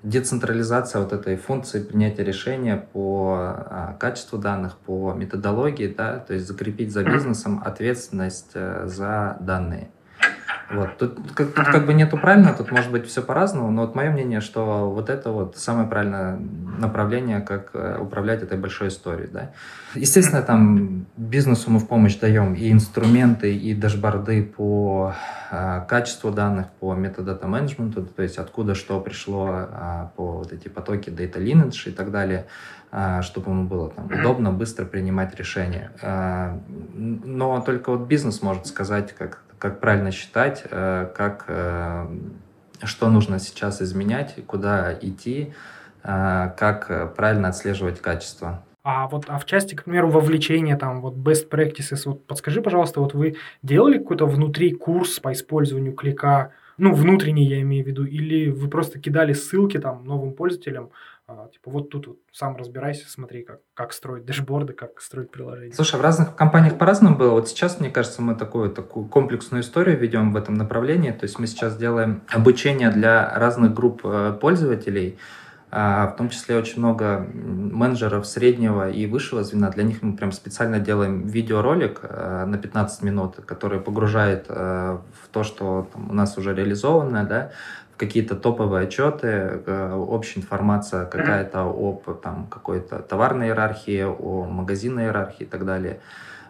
[0.02, 6.46] децентрализация вот этой функции принятия решения по а, качеству данных, по методологии, да, то есть
[6.46, 9.90] закрепить за бизнесом ответственность э, за данные.
[10.70, 10.98] Вот.
[10.98, 14.10] Тут, как, тут как бы нету правильно, тут может быть все по-разному, но вот мое
[14.10, 16.38] мнение, что вот это вот самое правильное
[16.78, 19.28] направление, как э, управлять этой большой историей.
[19.32, 19.50] Да?
[19.94, 25.14] Естественно, там бизнесу мы в помощь даем и инструменты, и дашборды по
[25.50, 30.68] э, качеству данных, по методата менеджменту, то есть откуда что пришло, э, по вот эти
[30.68, 32.46] потоки data lineage и так далее
[32.90, 35.92] а, чтобы ему было там, удобно, быстро принимать решения.
[36.00, 36.58] А,
[36.94, 41.46] но только вот бизнес может сказать, как как правильно считать, как,
[42.82, 45.52] что нужно сейчас изменять, куда идти,
[46.02, 48.64] как правильно отслеживать качество.
[48.84, 53.00] А вот а в части, к примеру, вовлечения, там, вот best practices, вот подскажи, пожалуйста,
[53.00, 58.04] вот вы делали какой-то внутри курс по использованию клика, ну, внутренний я имею в виду,
[58.04, 60.90] или вы просто кидали ссылки там новым пользователям,
[61.52, 65.74] типа вот тут вот сам разбирайся, смотри, как, как строить дэшборды, как строить приложения.
[65.74, 67.32] Слушай, в разных компаниях по-разному было.
[67.32, 71.10] Вот сейчас, мне кажется, мы такую, такую комплексную историю ведем в этом направлении.
[71.10, 75.18] То есть мы сейчас делаем обучение для разных групп э, пользователей,
[75.70, 79.68] а, в том числе очень много менеджеров среднего и высшего звена.
[79.70, 85.28] Для них мы прям специально делаем видеоролик э, на 15 минут, который погружает э, в
[85.30, 87.50] то, что там, у нас уже реализовано, да,
[87.98, 89.26] какие-то топовые отчеты,
[89.66, 96.00] э, общая информация какая-то об там, какой-то товарной иерархии, о магазинной иерархии и так далее.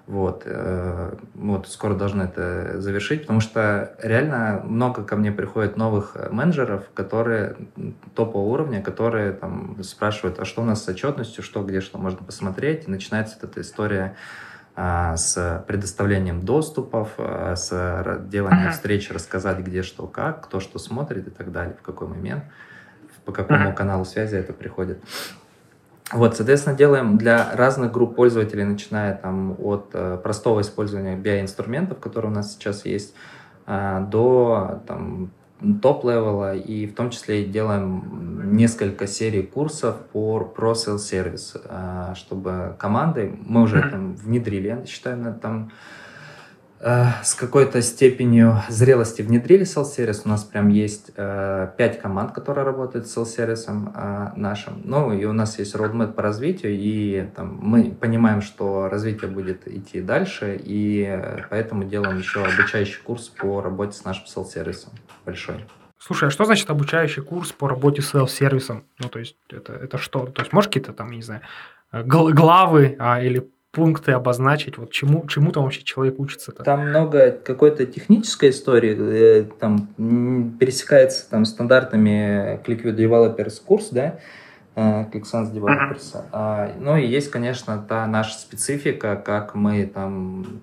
[0.07, 6.17] Вот, э, вот скоро должны это завершить, потому что реально много ко мне приходит новых
[6.31, 7.57] менеджеров, которые
[8.15, 12.25] топового уровня, которые там спрашивают, а что у нас с отчетностью, что где что можно
[12.25, 14.17] посмотреть, и начинается эта история
[14.79, 17.70] с предоставлением доступов, а, с
[18.29, 18.72] деланием uh-huh.
[18.72, 22.45] встреч, рассказать где что как, кто что смотрит и так далее, в какой момент,
[23.24, 23.74] по какому uh-huh.
[23.74, 25.03] каналу связи это приходит.
[26.12, 32.31] Вот, соответственно, делаем для разных групп пользователей, начиная там от э, простого использования BI-инструментов, которые
[32.31, 33.14] у нас сейчас есть,
[33.66, 35.33] э, до там,
[35.83, 42.77] top-level а, и в том числе делаем несколько серий курсов по про сервис, э, чтобы
[42.79, 45.71] команды, мы уже там внедрили, я считаю, на там
[46.81, 50.22] с какой-то степенью зрелости внедрили селл-сервис.
[50.24, 54.81] У нас прям есть э, 5 команд, которые работают с селл-сервисом э, нашим.
[54.85, 59.66] Ну и у нас есть roadmap по развитию, и там, мы понимаем, что развитие будет
[59.66, 61.20] идти дальше, и
[61.51, 64.93] поэтому делаем еще обучающий курс по работе с нашим селл-сервисом
[65.26, 65.64] большой.
[65.99, 68.85] Слушай, а что значит обучающий курс по работе с селл-сервисом?
[69.01, 70.26] Ну, то есть, это, это что?
[70.26, 71.41] То есть, можешь какие-то там, не знаю,
[71.93, 76.64] главы а, или пункты обозначить, вот чему, чему там вообще человек учится -то?
[76.64, 79.89] Там много какой-то технической истории, там
[80.59, 84.18] пересекается там стандартными ClickView Developers курс, да,
[84.79, 86.14] ClickSense Developers.
[86.14, 86.24] Uh-huh.
[86.33, 90.61] А, ну и есть, конечно, та наша специфика, как мы там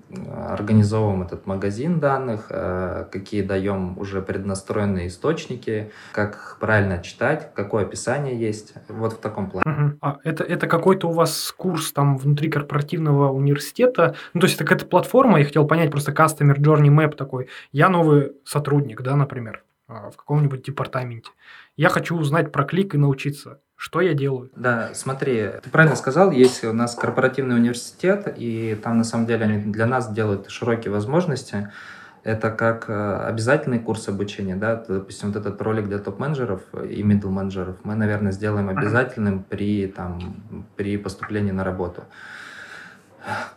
[0.47, 8.39] организовываем этот магазин данных, э, какие даем уже преднастроенные источники, как правильно читать, какое описание
[8.39, 8.73] есть.
[8.87, 9.65] Вот в таком плане.
[9.67, 9.97] Uh-huh.
[10.01, 14.15] А это, это какой-то у вас курс там внутри корпоративного университета?
[14.33, 17.49] Ну, то есть это какая-то платформа, я хотел понять, просто Customer Journey Map такой.
[17.71, 21.31] Я новый сотрудник, да, например, а, в каком-нибудь департаменте.
[21.77, 23.59] Я хочу узнать про клик и научиться.
[23.85, 24.49] Что я делаю?
[24.55, 29.45] Да, смотри, ты правильно сказал, есть у нас корпоративный университет, и там на самом деле
[29.45, 31.71] они для нас делают широкие возможности.
[32.23, 37.75] Это как э, обязательный курс обучения, да, допустим, вот этот ролик для топ-менеджеров и middle-менеджеров
[37.83, 42.05] мы, наверное, сделаем обязательным при, там, при поступлении на работу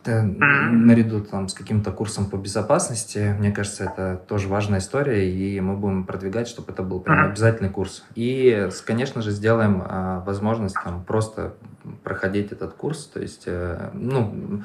[0.04, 5.76] наряду там, с каким-то курсом по безопасности, мне кажется, это тоже важная история, и мы
[5.76, 8.04] будем продвигать, чтобы это был прям обязательный курс.
[8.14, 11.54] И, конечно же, сделаем а, возможность там просто
[12.02, 14.62] проходить этот курс, то есть, э, ну,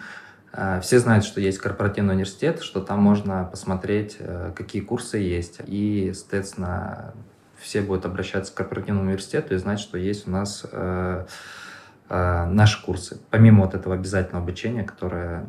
[0.52, 5.60] а, все знают, что есть корпоративный университет, что там можно посмотреть, э, какие курсы есть,
[5.66, 7.14] и, соответственно,
[7.58, 11.26] все будут обращаться к корпоративному университету и знать, что есть у нас э,
[12.14, 15.46] наши курсы, помимо вот этого обязательного обучения, которое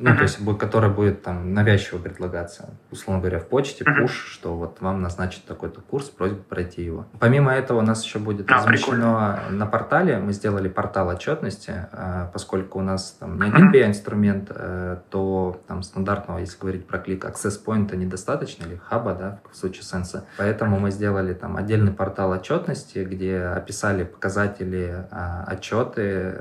[0.00, 4.80] ну, то есть, которая будет там навязчиво предлагаться, условно говоря, в почте, пуш, что вот
[4.80, 7.06] вам назначат такой-то курс, просьба пройти его.
[7.18, 9.40] Помимо этого у нас еще будет а, размещено прикольно.
[9.50, 14.96] на портале, мы сделали портал отчетности, а, поскольку у нас там не один BI-инструмент, э,
[15.10, 19.82] то там стандартного, если говорить про клик, access point недостаточно, или хаба, да, в случае
[19.82, 20.24] сенса.
[20.38, 26.34] Поэтому мы сделали там отдельный портал отчетности, где описали показатели, а, отчеты,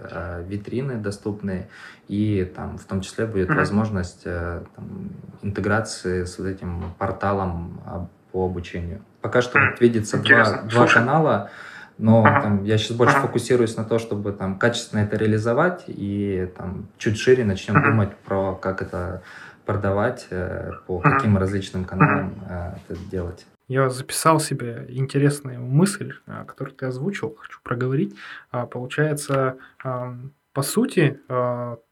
[0.47, 1.67] витрины доступные,
[2.07, 3.57] и там в том числе будет mm-hmm.
[3.57, 5.09] возможность э, там,
[5.41, 9.01] интеграции с вот этим порталом а, по обучению.
[9.21, 9.69] Пока что mm-hmm.
[9.71, 11.49] вот видится два, два канала,
[11.97, 12.41] но ага.
[12.41, 13.27] там, я сейчас больше ага.
[13.27, 17.89] фокусируюсь на то, чтобы там качественно это реализовать и там чуть шире начнем ага.
[17.89, 19.21] думать про как это
[19.65, 21.17] продавать, э, по ага.
[21.17, 22.77] каким различным каналам ага.
[22.87, 23.45] Э, это делать.
[23.67, 26.13] Я записал себе интересную мысль,
[26.47, 28.15] которую ты озвучил, хочу проговорить.
[28.49, 31.19] А, получается, по сути,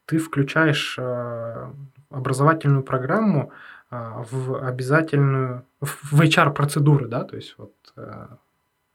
[0.07, 1.71] ты включаешь э,
[2.09, 3.51] образовательную программу
[3.91, 8.27] э, в обязательную, в HR-процедуры, да, то есть вот э,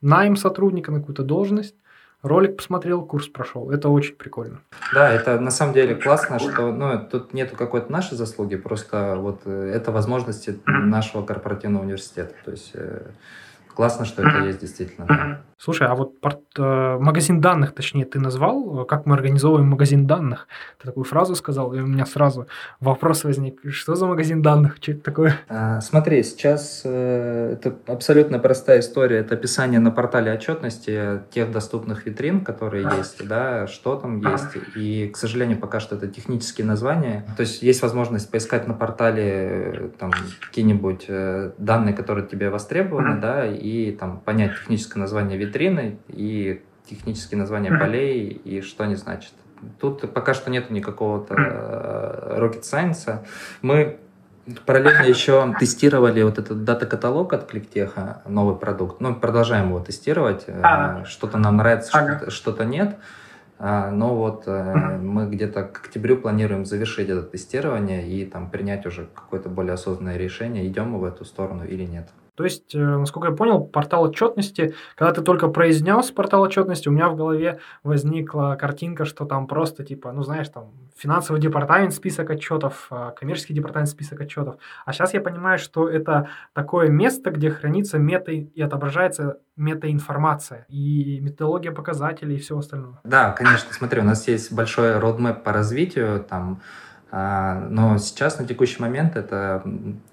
[0.00, 1.76] найм сотрудника на какую-то должность,
[2.22, 3.72] Ролик посмотрел, курс прошел.
[3.72, 4.60] Это очень прикольно.
[4.94, 9.44] Да, это на самом деле классно, что ну, тут нету какой-то нашей заслуги, просто вот
[9.44, 12.32] это возможности нашего корпоративного университета.
[12.44, 12.76] То есть
[13.74, 15.06] классно, что это есть действительно.
[15.06, 15.40] Да.
[15.64, 20.48] Слушай, а вот порт, э, магазин данных, точнее, ты назвал, как мы организовываем магазин данных?
[20.80, 22.48] Ты такую фразу сказал, и у меня сразу
[22.80, 23.60] вопрос возник.
[23.70, 24.78] Что за магазин данных?
[24.80, 25.36] Что это такое?
[25.48, 29.18] А, смотри, сейчас э, это абсолютно простая история.
[29.18, 34.56] Это описание на портале отчетности тех доступных витрин, которые есть, да, что там есть.
[34.74, 37.24] И, к сожалению, пока что это технические названия.
[37.36, 40.10] То есть есть возможность поискать на портале э, там
[40.40, 47.38] какие-нибудь э, данные, которые тебе востребованы, да, и там понять техническое название витрины и технические
[47.38, 49.32] названия полей и что они значат.
[49.80, 53.24] Тут пока что нет никакого-то э, rocket science.
[53.62, 53.98] Мы
[54.66, 59.00] параллельно еще тестировали вот этот дата-каталог от Кликтеха, новый продукт.
[59.00, 60.46] Ну, продолжаем его тестировать.
[60.48, 61.04] А.
[61.04, 62.30] Что-то нам нравится, ага.
[62.30, 62.96] что-то нет.
[63.60, 68.84] А, но вот э, мы где-то к октябрю планируем завершить это тестирование и там принять
[68.86, 72.08] уже какое-то более осознанное решение, идем мы в эту сторону или нет.
[72.42, 76.90] То есть, э, насколько я понял, портал отчетности, когда ты только произнес портал отчетности, у
[76.90, 82.30] меня в голове возникла картинка, что там просто типа, ну знаешь, там финансовый департамент список
[82.30, 84.56] отчетов, а, коммерческий департамент список отчетов.
[84.84, 91.20] А сейчас я понимаю, что это такое место, где хранится мета и отображается метаинформация и
[91.20, 92.98] методология показателей и все остальное.
[93.04, 96.60] Да, конечно, смотри, у нас есть большой родмэп по развитию, там
[97.12, 99.62] но сейчас, на текущий момент, это,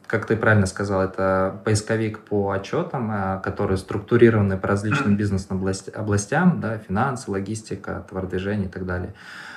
[0.05, 6.77] как ты правильно сказал, это поисковик по отчетам, а, которые структурированы по различным бизнес-областям, да,
[6.77, 9.13] финансы, логистика, товардвижение и так далее.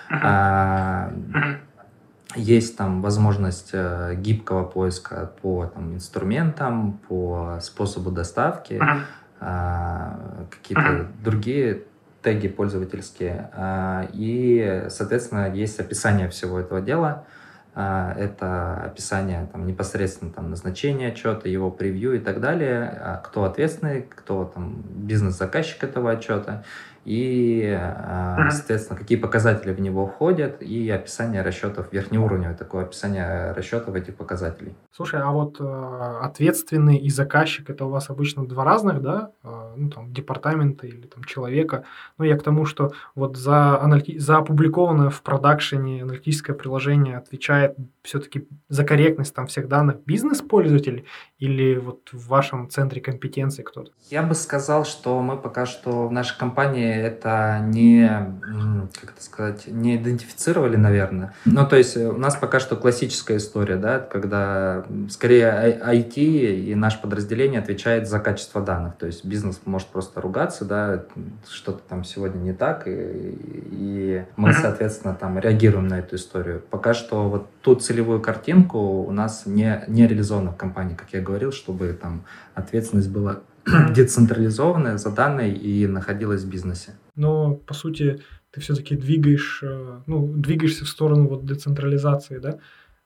[0.09, 1.12] А,
[2.36, 8.80] есть там возможность э, гибкого поиска по там, инструментам, по способу доставки,
[9.38, 11.82] какие-то другие
[12.22, 13.50] теги пользовательские.
[14.12, 17.24] И, соответственно, есть описание всего этого дела.
[17.74, 23.44] А, это описание там, непосредственно там, назначения отчета, его превью и так далее, а кто
[23.44, 26.64] ответственный, кто там бизнес-заказчик этого отчета
[27.05, 28.50] и, mm-hmm.
[28.50, 34.74] соответственно, какие показатели в него входят, и описание расчетов, верхнеуровневое такое описание расчетов этих показателей.
[34.92, 39.30] Слушай, а вот э, ответственный и заказчик это у вас обычно два разных, да?
[39.42, 41.84] Э, ну, там, департамента или там человека.
[42.18, 44.18] Но я к тому, что вот за, аналити...
[44.18, 51.05] за опубликованное в продакшене аналитическое приложение отвечает все-таки за корректность там всех данных бизнес-пользователь
[51.38, 53.92] или вот в вашем центре компетенции кто-то?
[54.11, 58.09] Я бы сказал, что мы пока что в нашей компании это не,
[59.00, 61.34] как это сказать, не идентифицировали, наверное.
[61.44, 67.00] Ну, то есть у нас пока что классическая история, да, когда скорее IT и наше
[67.00, 68.96] подразделение отвечает за качество данных.
[68.96, 71.05] То есть бизнес может просто ругаться, да,
[71.48, 73.38] что-то там сегодня не так, и,
[73.70, 76.62] и мы, соответственно, там реагируем на эту историю.
[76.70, 81.20] Пока что вот ту целевую картинку у нас не, не реализована в компании, как я
[81.20, 83.40] говорил, чтобы там ответственность была
[83.94, 86.94] децентрализованная, заданная и находилась в бизнесе.
[87.14, 92.58] Но, по сути, ты все-таки двигаешь, э, ну, двигаешься в сторону вот децентрализации, да?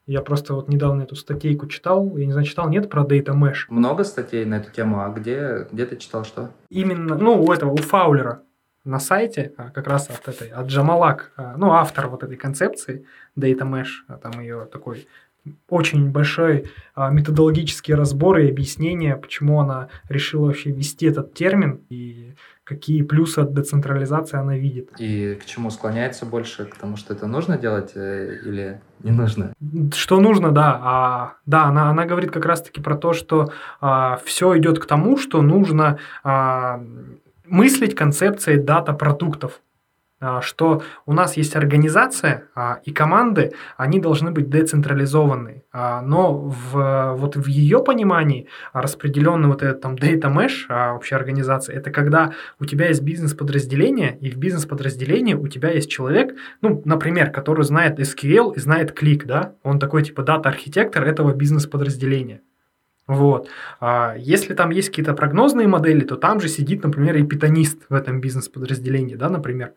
[0.07, 3.64] Я просто вот недавно эту статейку читал, я не знаю, читал, нет, про Data Mesh.
[3.68, 6.50] Много статей на эту тему, а где, где ты читал что?
[6.70, 8.42] Именно, ну, у этого, у Фаулера
[8.87, 13.05] на сайте, а, как раз от этой, от Джамалак, а, ну, автор вот этой концепции
[13.37, 15.07] Data Mesh, а, там ее такой
[15.68, 22.34] очень большой методологический разбор и объяснение, почему она решила вообще ввести этот термин и
[22.66, 24.91] какие плюсы от децентрализации она видит.
[24.99, 26.64] И к чему склоняется больше?
[26.64, 29.53] К тому, что это нужно делать э, или не нужно?
[29.95, 30.80] Что нужно, да.
[30.82, 35.16] А, да, она, она говорит как раз-таки про то, что а, все идет к тому,
[35.16, 36.82] что нужно а,
[37.47, 39.61] мыслить концепцией дата продуктов.
[40.18, 45.64] А, что у нас есть организация а, и команды, они должны быть децентрализованы.
[45.72, 51.74] А, но в, вот в ее понимании распределенный вот этот там data mesh общей организации,
[51.74, 57.30] это когда у тебя есть бизнес-подразделение, и в бизнес-подразделении у тебя есть человек, ну, например,
[57.30, 62.40] который знает SQL и знает Click, да, он такой типа дата-архитектор этого бизнес-подразделения.
[63.07, 63.48] Вот.
[63.78, 67.94] А если там есть какие-то прогнозные модели, то там же сидит, например, и питонист в
[67.94, 69.74] этом бизнес-подразделении, да, например.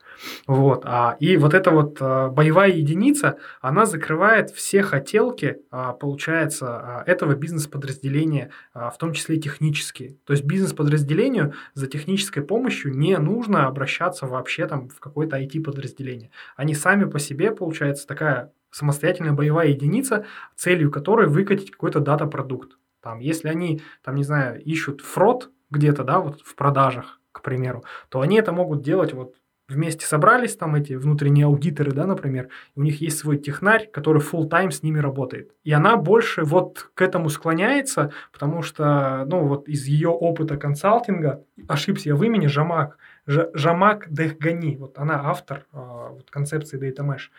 [0.48, 0.82] Вот.
[0.86, 7.04] А, и вот эта вот а, боевая единица, она закрывает все хотелки, а, получается, а,
[7.06, 10.18] этого бизнес-подразделения, а, в том числе технические.
[10.26, 16.32] То есть бизнес-подразделению за технической помощью не нужно обращаться вообще там в какое-то IT-подразделение.
[16.56, 20.26] Они сами по себе, получается, такая самостоятельная боевая единица,
[20.56, 22.78] целью которой выкатить какой-то дата-продукт.
[23.02, 27.84] Там, если они, там, не знаю, ищут фрод где-то, да, вот в продажах, к примеру,
[28.10, 29.36] то они это могут делать вот
[29.70, 34.50] вместе собрались, там эти внутренние аудиторы, да, например, у них есть свой технарь, который full
[34.50, 35.52] time с ними работает.
[35.64, 41.46] И она больше вот к этому склоняется, потому что, ну, вот из ее опыта консалтинга,
[41.68, 42.98] ошибся я в имени, Жамак,
[43.28, 45.78] Ж, Жамак Дехгани, вот она автор э,
[46.12, 47.30] вот, концепции Data Mesh.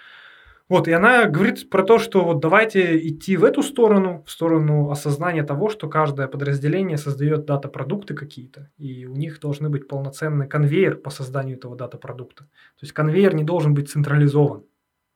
[0.71, 4.91] Вот, и она говорит про то, что вот давайте идти в эту сторону, в сторону
[4.91, 10.97] осознания того, что каждое подразделение создает дата-продукты какие-то, и у них должны быть полноценный конвейер
[10.97, 12.45] по созданию этого дата-продукта.
[12.45, 14.63] То есть конвейер не должен быть централизован.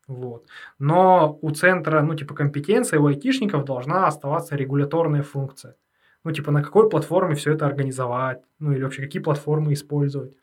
[0.09, 0.45] Вот.
[0.81, 5.77] Но у центра, ну, типа, компетенции у айтишников должна оставаться регуляторная функция.
[6.25, 10.35] Ну, типа, на какой платформе все это организовать, ну, или вообще какие платформы использовать.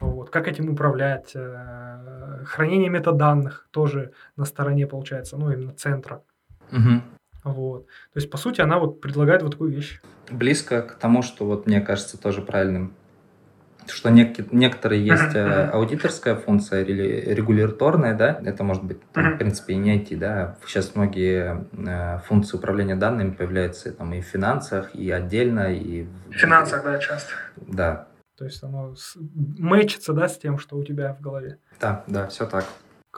[0.00, 0.30] Вот.
[0.30, 1.32] Как этим управлять?
[1.34, 6.22] Э, хранение метаданных тоже на стороне получается, ну, именно центра.
[6.70, 7.02] Угу.
[7.44, 7.86] Вот.
[7.86, 10.00] То есть, по сути, она вот предлагает вот такую вещь.
[10.30, 12.92] Близко к тому, что вот мне кажется тоже правильным,
[13.86, 15.70] что нек- некоторые есть uh-huh.
[15.70, 20.56] аудиторская функция или регуляторная, да, это может быть, там, в принципе, и не IT, да.
[20.66, 26.06] Сейчас многие э, функции управления данными появляются там и в финансах, и отдельно, и...
[26.28, 27.32] В финансах, да, часто.
[27.56, 28.07] Да,
[28.38, 31.58] то есть оно мэчится, да, с тем, что у тебя в голове.
[31.80, 32.64] Да, да, все так.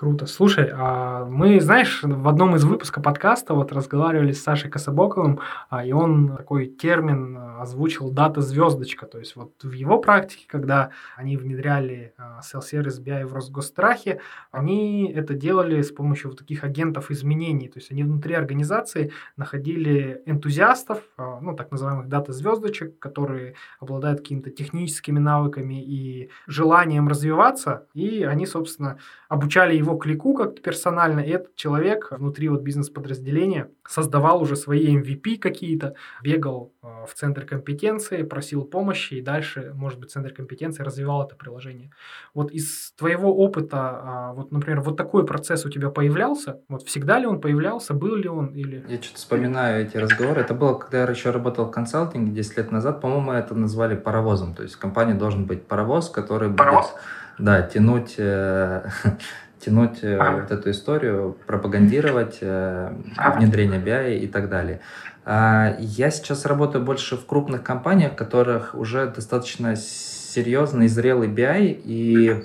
[0.01, 0.25] Круто.
[0.25, 5.85] Слушай, а мы, знаешь, в одном из выпусков подкаста вот разговаривали с Сашей Кособоковым, а,
[5.85, 9.05] и он такой термин а, озвучил дата звездочка.
[9.05, 15.35] То есть вот в его практике, когда они внедряли Self-Service BI в Росгосстрахе, они это
[15.35, 17.69] делали с помощью вот таких агентов изменений.
[17.69, 24.49] То есть они внутри организации находили энтузиастов, ну, так называемых дата звездочек, которые обладают какими-то
[24.49, 28.97] техническими навыками и желанием развиваться, и они, собственно,
[29.29, 35.39] обучали его клику как персонально, и этот человек внутри вот бизнес-подразделения создавал уже свои MVP
[35.39, 41.23] какие-то, бегал э, в центр компетенции, просил помощи, и дальше, может быть, центр компетенции развивал
[41.25, 41.91] это приложение.
[42.35, 46.61] Вот из твоего опыта, а, вот, например, вот такой процесс у тебя появлялся?
[46.69, 48.85] Вот всегда ли он появлялся, был ли он или...
[48.89, 50.41] Я что-то вспоминаю эти разговоры.
[50.41, 53.01] Это было, когда я еще работал в консалтинге 10 лет назад.
[53.01, 54.55] По-моему, это назвали паровозом.
[54.55, 56.91] То есть в компании должен быть паровоз, который паровоз?
[56.91, 57.01] будет
[57.41, 58.89] да, тянуть, э,
[59.61, 60.37] тянуть э, а.
[60.37, 63.31] вот эту историю, пропагандировать э, а.
[63.33, 64.81] внедрение BI и так далее.
[65.25, 71.81] А, я сейчас работаю больше в крупных компаниях, в которых уже достаточно серьезный, зрелый BI,
[71.85, 72.45] и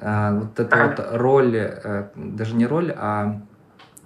[0.00, 3.40] а, вот эта вот роль, э, даже не роль, а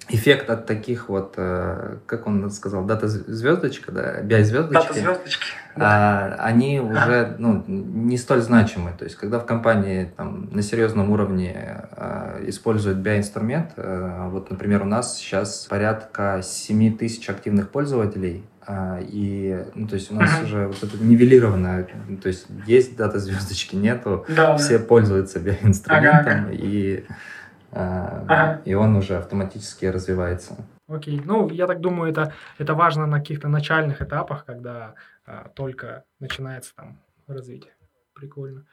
[0.08, 4.88] эффект от таких вот, э, как он сказал, дата звездочка, да, BI звездочки.
[4.88, 5.46] Дата звездочки.
[5.76, 6.34] Да.
[6.38, 8.92] Они уже ну, не столь значимы.
[8.98, 14.82] То есть, когда в компании там, на серьезном уровне э, используют BI-инструмент, э, вот, например,
[14.82, 20.30] у нас сейчас порядка 7 тысяч активных пользователей, э, и, ну, то есть у нас
[20.30, 20.44] uh-huh.
[20.44, 21.86] уже вот это нивелировано,
[22.20, 26.52] то есть есть дата звездочки, нету, да, все пользуются BI-инструментом, ага.
[26.52, 27.12] и а,
[27.72, 28.60] ага.
[28.64, 30.56] и он уже автоматически развивается.
[30.88, 31.20] Окей.
[31.24, 34.94] Ну, я так думаю, это, это важно на каких-то начальных этапах, когда
[35.26, 37.72] а, только начинается там развитие.
[38.14, 38.64] Прикольно.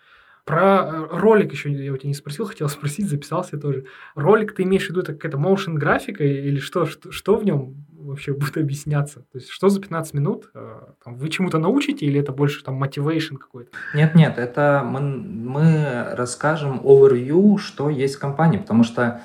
[0.45, 3.85] Про э, ролик еще я у тебя не спросил, хотел спросить, записался тоже.
[4.15, 7.85] Ролик ты имеешь в виду, это какая-то motion графика или что, что, что в нем
[8.15, 9.19] вообще будет объясняться?
[9.19, 10.49] То есть что за 15 минут?
[10.53, 13.71] Э, там, вы чему-то научите или это больше там motivation какой-то?
[13.93, 19.21] Нет-нет, это мы, мы расскажем overview, что есть в компании, потому что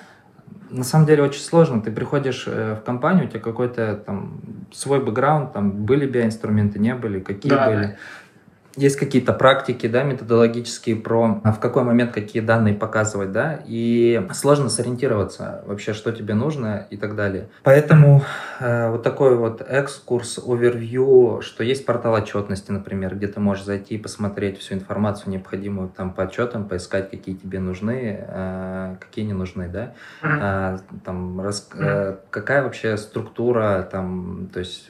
[0.71, 1.81] на самом деле очень сложно.
[1.81, 4.41] Ты приходишь э, в компанию, у тебя какой-то там
[4.73, 7.83] свой бэкграунд, там были биоинструменты, не были, какие да, были.
[7.83, 7.97] Да
[8.77, 14.27] есть какие-то практики, да, методологические про а, в какой момент какие данные показывать, да, и
[14.33, 17.49] сложно сориентироваться вообще, что тебе нужно и так далее.
[17.63, 18.23] Поэтому
[18.61, 23.97] э, вот такой вот экскурс, овервью, что есть портал отчетности, например, где ты можешь зайти
[23.97, 29.33] и посмотреть всю информацию необходимую там по отчетам, поискать, какие тебе нужны, э, какие не
[29.33, 34.85] нужны, да, э, там, рас, э, какая вообще структура, там, то есть,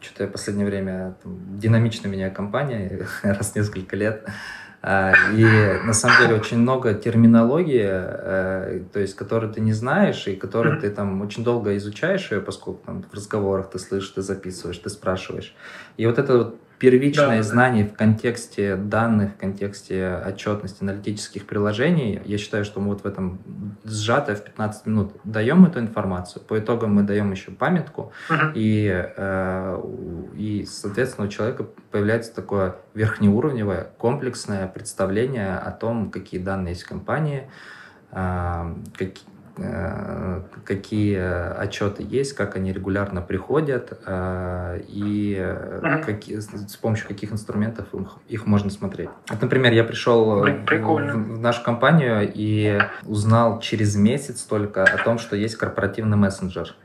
[0.00, 4.26] что-то я в последнее время там, динамично меня компания раз в несколько лет.
[4.86, 5.44] А, и
[5.86, 10.78] на самом деле очень много терминологии, э, то есть, которую ты не знаешь, и которую
[10.78, 14.90] ты там очень долго изучаешь ее, поскольку там в разговорах ты слышишь, ты записываешь, ты
[14.90, 15.54] спрашиваешь.
[15.96, 16.60] И вот это вот
[16.90, 17.90] первичное да, знание да.
[17.90, 23.40] в контексте данных, в контексте отчетности аналитических приложений, я считаю, что мы вот в этом
[23.84, 26.42] сжатое в 15 минут даем эту информацию.
[26.42, 28.52] По итогам мы даем еще памятку, uh-huh.
[28.54, 29.82] и, э,
[30.36, 36.88] и, соответственно, у человека появляется такое верхнеуровневое, комплексное представление о том, какие данные есть в
[36.88, 37.48] компании,
[38.10, 39.10] э, э,
[40.64, 41.16] какие
[41.60, 48.46] отчеты есть, как они регулярно приходят и uh какие, с помощью каких инструментов их, их
[48.46, 49.10] можно смотреть.
[49.30, 55.18] Вот, например, я пришел в, в нашу компанию и узнал через месяц только о том,
[55.18, 56.74] что есть корпоративный мессенджер.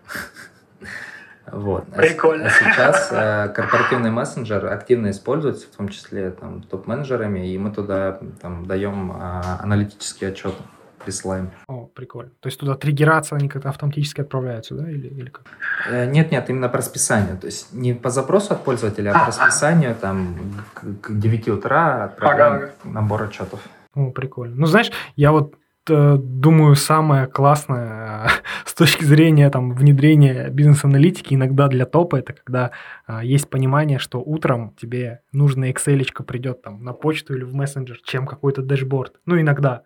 [1.52, 1.86] Вот.
[1.94, 2.46] А Прикольно.
[2.46, 8.20] А сейчас э, корпоративный мессенджер активно используется, в том числе там, топ-менеджерами, и мы туда
[8.42, 10.62] там, даем э, аналитические отчеты
[11.04, 11.52] присылаем.
[11.68, 12.32] О, прикольно.
[12.40, 15.44] То есть туда триггераться они как-то автоматически отправляются, да, или, или как?
[15.90, 17.38] Э, нет, нет, именно по расписанию.
[17.38, 20.36] То есть не по запросу от пользователя, а по расписанию там
[20.74, 22.72] к, к 9 утра отправляем ага.
[22.84, 23.60] набор отчетов.
[23.96, 24.56] О, прикольно.
[24.56, 25.56] Ну, знаешь, я вот
[25.90, 28.30] Э, думаю, самое классное э,
[28.66, 32.72] с точки зрения там, внедрения бизнес-аналитики иногда для топа, это когда
[33.06, 38.00] а, есть понимание, что утром тебе нужно Excel придет там на почту или в мессенджер,
[38.04, 39.16] чем какой-то дэшборд.
[39.26, 39.84] Ну, иногда.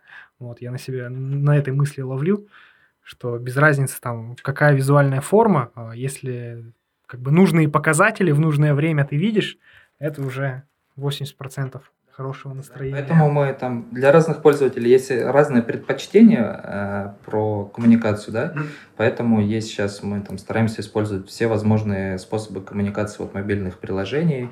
[0.48, 2.48] Вот, я на себе на этой мысли ловлю,
[3.02, 6.72] что без разницы там, какая визуальная форма, а если
[7.06, 9.58] как бы нужные показатели в нужное время ты видишь,
[10.00, 10.64] это уже
[10.98, 11.82] 80%
[12.12, 12.96] хорошего настроения.
[12.96, 18.54] Поэтому мы там для разных пользователей есть разные предпочтения э, про коммуникацию, да.
[18.98, 24.50] Поэтому есть сейчас мы там стараемся использовать все возможные способы коммуникации от мобильных приложений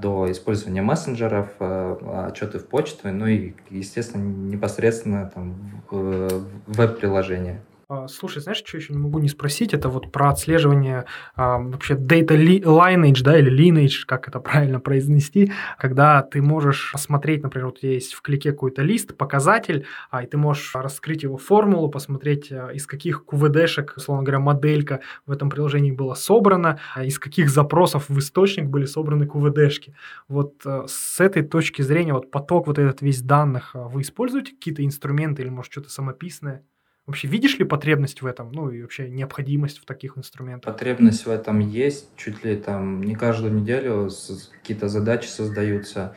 [0.00, 7.60] до использования мессенджеров, э, отчеты в почту, ну и естественно непосредственно там в веб-приложения.
[7.92, 9.74] А, слушай, знаешь, что еще не могу не спросить?
[9.74, 11.04] Это вот про отслеживание
[11.36, 17.42] а, вообще data lineage, да, или lineage, как это правильно произнести, когда ты можешь посмотреть,
[17.42, 21.90] например, вот есть в клике какой-то лист, показатель, а, и ты можешь раскрыть его формулу,
[21.90, 27.18] посмотреть, а, из каких QVD-шек, условно говоря, моделька в этом приложении была собрана, а из
[27.18, 29.92] каких запросов в источник были собраны QVD-шки.
[30.28, 34.82] Вот а, с этой точки зрения, вот поток вот этот весь данных, вы используете какие-то
[34.82, 36.64] инструменты или, может, что-то самописное?
[37.06, 40.72] Вообще видишь ли потребность в этом, ну и вообще необходимость в таких инструментах?
[40.72, 44.08] Потребность в этом есть, чуть ли там не каждую неделю
[44.52, 46.14] какие-то задачи создаются,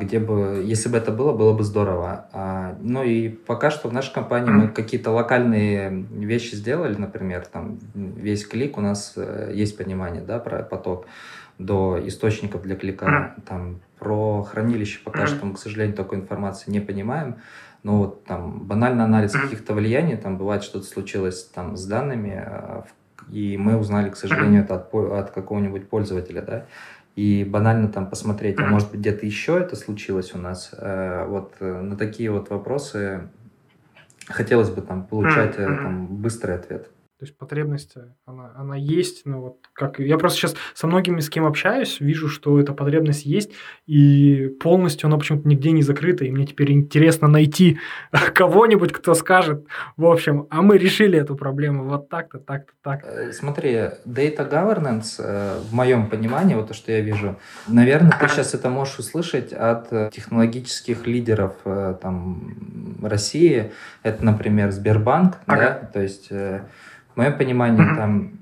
[0.00, 2.28] где бы, если бы это было, было бы здорово.
[2.32, 7.78] А, ну и пока что в нашей компании мы какие-то локальные вещи сделали, например, там
[7.94, 11.06] весь клик у нас э, есть понимание, да, про поток
[11.58, 16.80] до источников для клика, там про хранилище пока что мы, к сожалению, такой информации не
[16.80, 17.36] понимаем,
[17.82, 22.84] но вот там банальный анализ каких-то влияний, там бывает что-то случилось там с данными, а,
[23.28, 26.66] и мы узнали, к сожалению, это от, от какого-нибудь пользователя, да,
[27.16, 31.54] и банально там посмотреть, а может быть где-то еще это случилось у нас, э, вот
[31.60, 33.28] э, на такие вот вопросы
[34.26, 36.90] хотелось бы там получать э, там быстрый ответ.
[37.24, 37.94] То есть потребность,
[38.26, 39.98] она, она есть, но вот как...
[39.98, 43.50] Я просто сейчас со многими, с кем общаюсь, вижу, что эта потребность есть,
[43.86, 47.78] и полностью она почему-то нигде не закрыта, и мне теперь интересно найти
[48.34, 49.64] кого-нибудь, кто скажет,
[49.96, 53.02] в общем, а мы решили эту проблему вот так-то, так-то, так.
[53.04, 53.70] Э, смотри,
[54.04, 58.68] data governance, э, в моем понимании, вот то, что я вижу, наверное, ты сейчас это
[58.68, 63.72] можешь услышать от э, технологических лидеров там, России,
[64.02, 65.80] это, например, Сбербанк, ага.
[65.80, 66.28] да, то есть
[67.14, 67.96] в моем понимании, mm-hmm.
[67.96, 68.32] там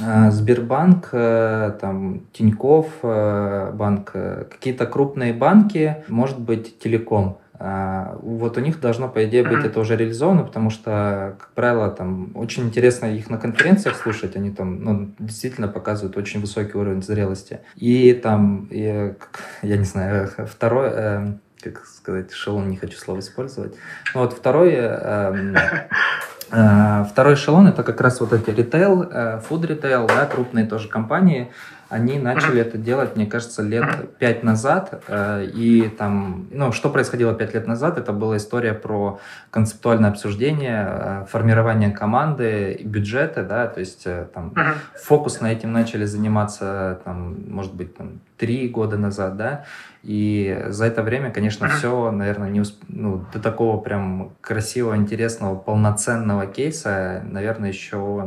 [0.00, 7.38] э, Сбербанк, э, там Тиньков э, банк, какие-то крупные банки, может быть, телеком.
[7.60, 12.30] Вот у них должно, по идее, быть это уже реализовано, потому что, как правило, там
[12.36, 17.58] очень интересно их на конференциях слушать, они там ну, действительно показывают очень высокий уровень зрелости.
[17.74, 19.16] И там, я,
[19.62, 23.74] я не знаю, второй, э, как сказать, эшелон, не хочу слово использовать.
[24.14, 25.88] Но вот второй э, Э,
[26.48, 31.50] второй эшелон это как раз вот эти ритейл, food э, retail, да, крупные тоже компании,
[31.88, 35.02] они начали это делать, мне кажется, лет пять назад.
[35.08, 39.20] Э, и там, ну, что происходило пять лет назад, это была история про
[39.50, 44.54] концептуальное обсуждение, формирование команды и бюджета, да, то есть там
[45.02, 49.64] фокус на этим начали заниматься, там, может быть, там, три года назад, да,
[50.02, 52.82] и за это время, конечно, все, наверное, не усп...
[52.88, 58.24] ну, до такого прям красивого, интересного, полноценного кейса, наверное, еще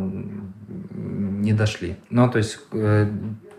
[0.92, 1.98] не дошли.
[2.10, 3.10] Ну, то есть э,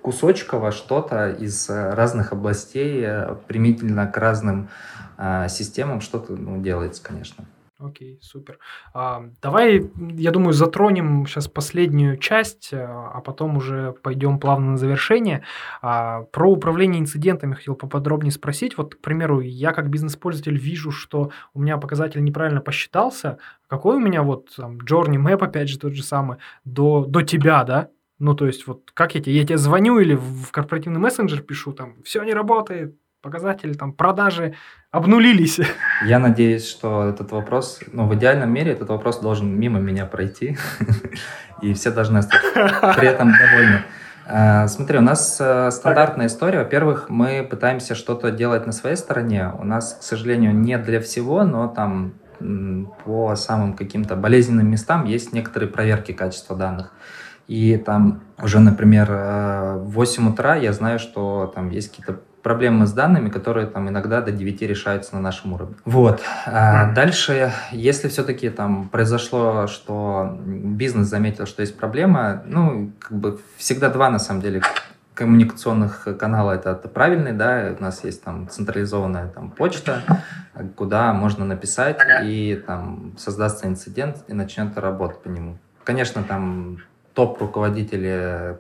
[0.03, 4.69] кусочково что-то из разных областей, э, примительно к разным
[5.17, 7.45] э, системам, что-то ну, делается, конечно.
[7.85, 8.59] Окей, супер.
[8.95, 14.77] А, давай, я думаю, затронем сейчас последнюю часть, э, а потом уже пойдем плавно на
[14.77, 15.43] завершение.
[15.81, 18.77] А, про управление инцидентами хотел поподробнее спросить.
[18.79, 23.39] Вот, к примеру, я как бизнес-пользователь вижу, что у меня показатель неправильно посчитался.
[23.67, 27.65] Какой у меня вот там Journey Map, опять же, тот же самый, до, до тебя,
[27.65, 27.89] да?
[28.21, 31.73] Ну, то есть, вот как я тебе, я тебе звоню или в корпоративный мессенджер пишу,
[31.73, 34.55] там, все не работает, показатели, там, продажи
[34.91, 35.61] обнулились.
[36.05, 40.59] Я надеюсь, что этот вопрос, ну, в идеальном мире этот вопрос должен мимо меня пройти,
[41.63, 43.83] и все должны остаться при этом довольны.
[44.27, 46.59] А, смотри, у нас э, стандартная история.
[46.59, 49.53] Во-первых, мы пытаемся что-то делать на своей стороне.
[49.59, 52.15] У нас, к сожалению, не для всего, но там
[53.05, 56.93] по самым каким-то болезненным местам есть некоторые проверки качества данных.
[57.47, 62.87] И там уже, например, э, в 8 утра я знаю, что там есть какие-то проблемы
[62.87, 65.77] с данными, которые там иногда до 9 решаются на нашем уровне.
[65.85, 66.21] Вот.
[66.47, 73.41] А дальше, если все-таки там произошло, что бизнес заметил, что есть проблема, ну, как бы
[73.57, 74.63] всегда два, на самом деле,
[75.15, 80.03] коммуникационных канала это, это правильный, да, у нас есть там централизованная там почта,
[80.77, 85.59] куда можно написать и там создастся инцидент и начнет работать по нему.
[85.85, 86.79] Конечно, там
[87.15, 88.59] топ-руководители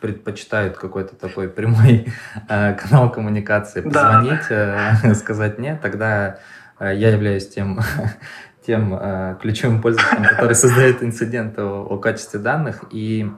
[0.00, 2.08] предпочитают какой-то такой прямой
[2.48, 5.00] э, канал коммуникации, позвонить, да.
[5.02, 6.38] э, сказать нет, тогда
[6.78, 7.80] э, я являюсь тем,
[8.66, 12.84] тем э, ключевым пользователем, который создает инциденты о, о качестве данных.
[12.90, 13.30] И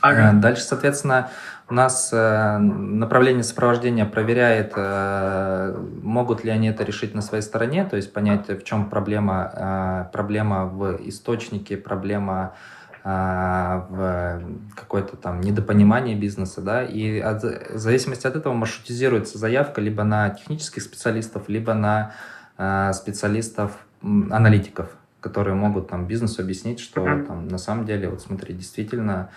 [0.00, 0.30] ага.
[0.30, 1.30] э, дальше, соответственно,
[1.68, 7.84] у нас э, направление сопровождения проверяет, э, могут ли они это решить на своей стороне,
[7.84, 12.75] то есть понять, в чем проблема, э, проблема в источнике, проблема а,
[13.06, 14.42] в
[14.74, 20.30] какое-то там недопонимание бизнеса, да, и от, в зависимости от этого маршрутизируется заявка либо на
[20.30, 22.14] технических специалистов, либо на
[22.58, 28.54] а, специалистов, аналитиков, которые могут там бизнесу объяснить, что там на самом деле, вот смотри,
[28.54, 29.30] действительно,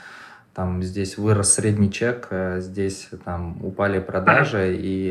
[0.54, 5.10] там здесь вырос средний чек, э, здесь там упали продажи, и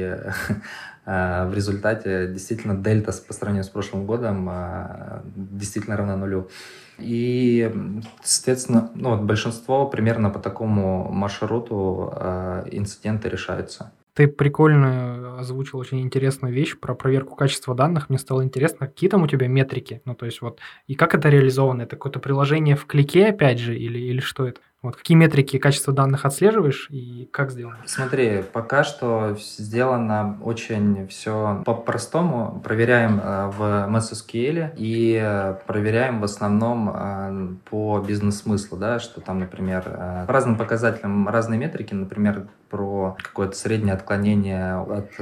[1.04, 6.50] э, в результате действительно дельта по сравнению с прошлым годом э, действительно равна нулю.
[6.98, 7.72] И,
[8.22, 13.92] соответственно, ну, вот большинство примерно по такому маршруту э, инциденты решаются.
[14.14, 18.08] Ты прикольно озвучил очень интересную вещь про проверку качества данных.
[18.08, 20.02] Мне стало интересно, какие там у тебя метрики?
[20.04, 20.58] Ну, то есть вот,
[20.88, 21.82] и как это реализовано?
[21.82, 24.60] Это какое-то приложение в клике, опять же, или, или что это?
[24.80, 27.78] Вот какие метрики качества данных отслеживаешь и как сделано?
[27.84, 32.60] Смотри, пока что сделано очень все по-простому.
[32.62, 39.40] Проверяем э, в MSSQL и э, проверяем в основном э, по бизнес-смыслу, да, что там,
[39.40, 45.12] например, по разным показателям разные метрики, например, про какое-то среднее отклонение от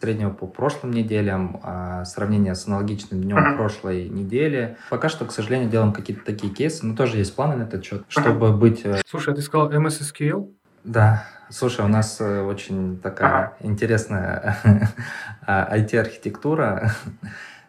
[0.00, 1.60] среднего по прошлым неделям,
[2.04, 4.76] сравнение с аналогичным днем прошлой недели.
[4.90, 8.04] Пока что, к сожалению, делаем какие-то такие кейсы, но тоже есть планы на этот счет,
[8.08, 10.52] чтобы быть Слушай, а ты сказал MS SQL?
[10.84, 11.24] Да.
[11.50, 13.56] Слушай, у нас э, очень такая ага.
[13.60, 14.56] интересная
[15.46, 16.92] IT-архитектура.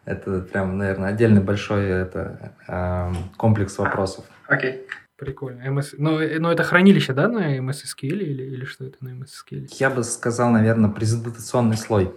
[0.05, 4.25] Это прям, наверное, отдельный большой это, эм, комплекс вопросов.
[4.47, 4.85] Окей.
[5.23, 5.61] Прикольно.
[5.63, 5.95] MS...
[5.97, 9.29] Но, э, но это хранилище, да, на MS SQL или, или что это на MS
[9.45, 9.67] SQL?
[9.79, 12.11] Я бы сказал, наверное, презентационный слой.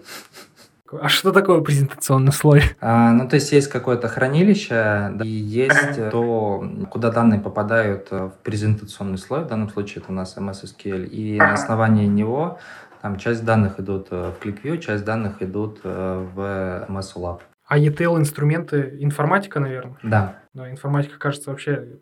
[0.93, 2.63] А что такое презентационный слой?
[2.81, 8.33] А, ну, то есть есть какое-то хранилище, да, и есть то, куда данные попадают в
[8.45, 12.61] презентационный слой, в данном случае это у нас MS SQL, и на основании него
[13.03, 17.41] там часть данных идут в ClickView, часть данных идут в MS Lab.
[17.67, 19.99] А ETL инструменты информатика, наверное?
[20.03, 20.39] Да.
[20.55, 21.99] Да, информатика, кажется, вообще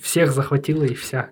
[0.00, 1.30] всех захватила и вся.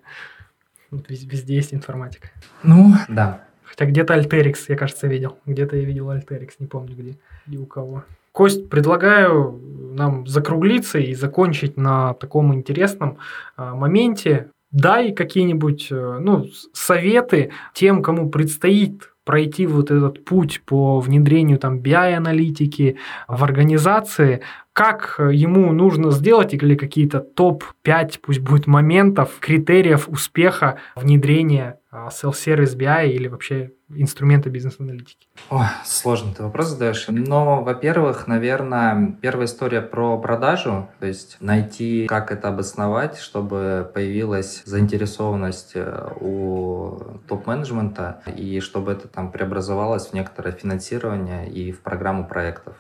[0.91, 2.31] Везде есть информатика.
[2.63, 3.45] Ну, да.
[3.65, 5.39] Хотя где-то Alterix, я, кажется, видел.
[5.45, 7.19] Где-то я видел Alterix, не помню где
[7.49, 8.05] и у кого.
[8.33, 9.61] Кость, предлагаю
[9.95, 13.19] нам закруглиться и закончить на таком интересном
[13.57, 14.51] а, моменте.
[14.71, 21.79] Дай какие-нибудь э, ну, советы тем, кому предстоит пройти вот этот путь по внедрению там
[21.79, 22.97] BI-аналитики
[23.27, 24.43] в организации,
[24.77, 32.77] как ему нужно сделать или какие-то топ-5, пусть будет моментов, критериев успеха внедрения а, self-service
[32.77, 35.29] BI или вообще инструмента бизнес-аналитики?
[35.49, 37.07] О, сложный ты вопрос задаешь.
[37.09, 44.61] Но, во-первых, наверное, первая история про продажу, то есть найти, как это обосновать, чтобы появилась
[44.67, 46.99] заинтересованность э, у
[47.29, 52.75] топ-менеджмента и чтобы это там преобразовалось в некоторое финансирование и в программу проектов.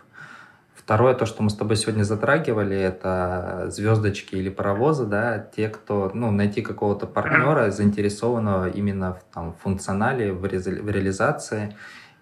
[0.86, 6.12] Второе, то, что мы с тобой сегодня затрагивали, это звездочки или паровозы, да, те, кто,
[6.14, 11.74] ну, найти какого-то партнера, заинтересованного именно в там, функционале, в, ре, в реализации,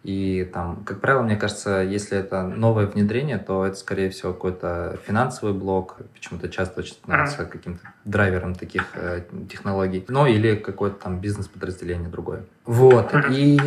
[0.04, 4.98] и там, как правило, мне кажется, если это новое внедрение, то это, скорее всего, какой-то
[5.06, 11.20] финансовый блок, почему-то часто очень становится каким-то драйвером таких э, технологий, ну или какое-то там
[11.20, 12.44] бизнес-подразделение другое.
[12.66, 13.58] Вот, и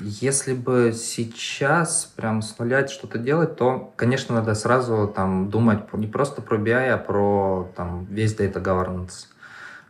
[0.00, 6.06] если бы сейчас прям с нуля что-то делать, то, конечно, надо сразу там думать не
[6.06, 9.26] просто про BI, а про там весь data governance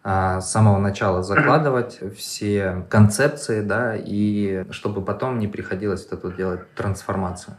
[0.04, 6.74] с самого начала закладывать все концепции, да, и чтобы потом не приходилось вот это делать
[6.74, 7.56] трансформацию.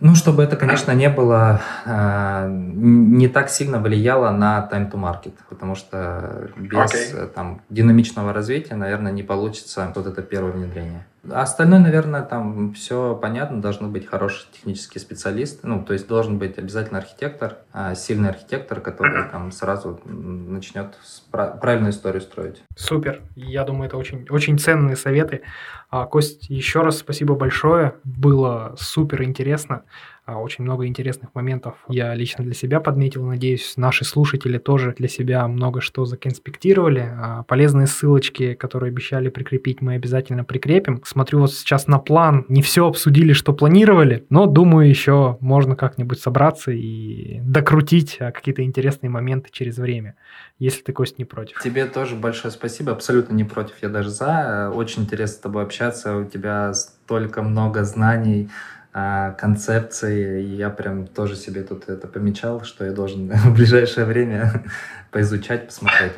[0.00, 5.34] Ну, чтобы это, конечно, не было, э, не так сильно влияло на time to market,
[5.48, 7.26] потому что без okay.
[7.28, 11.06] там, динамичного развития, наверное, не получится вот это первое внедрение.
[11.30, 16.58] Остальное, наверное, там все понятно, должны быть хорошие технические специалисты, ну, то есть должен быть
[16.58, 20.98] обязательно архитектор, а, сильный архитектор, который там сразу начнет
[21.30, 22.62] правильную историю строить.
[22.76, 25.42] Супер, я думаю, это очень, очень ценные советы.
[25.90, 29.84] А, Кость, еще раз спасибо большое, было супер интересно.
[30.26, 33.24] А, очень много интересных моментов я лично для себя подметил.
[33.26, 37.12] Надеюсь, наши слушатели тоже для себя много что законспектировали.
[37.14, 41.02] А, полезные ссылочки, которые обещали прикрепить, мы обязательно прикрепим.
[41.04, 42.46] Смотрю вот сейчас на план.
[42.48, 48.62] Не все обсудили, что планировали, но думаю, еще можно как-нибудь собраться и докрутить а, какие-то
[48.62, 50.16] интересные моменты через время,
[50.58, 51.60] если ты, Кость, не против.
[51.60, 52.92] Тебе тоже большое спасибо.
[52.92, 53.74] Абсолютно не против.
[53.82, 54.72] Я даже за.
[54.74, 56.16] Очень интересно с тобой общаться.
[56.16, 58.48] У тебя столько много знаний
[58.94, 60.44] а, концепции.
[60.44, 64.64] И я прям тоже себе тут это помечал, что я должен в ближайшее время
[65.10, 66.12] поизучать, посмотреть.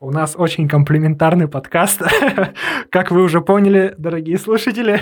[0.00, 2.02] У нас очень комплементарный подкаст,
[2.90, 5.00] как вы уже поняли, дорогие слушатели.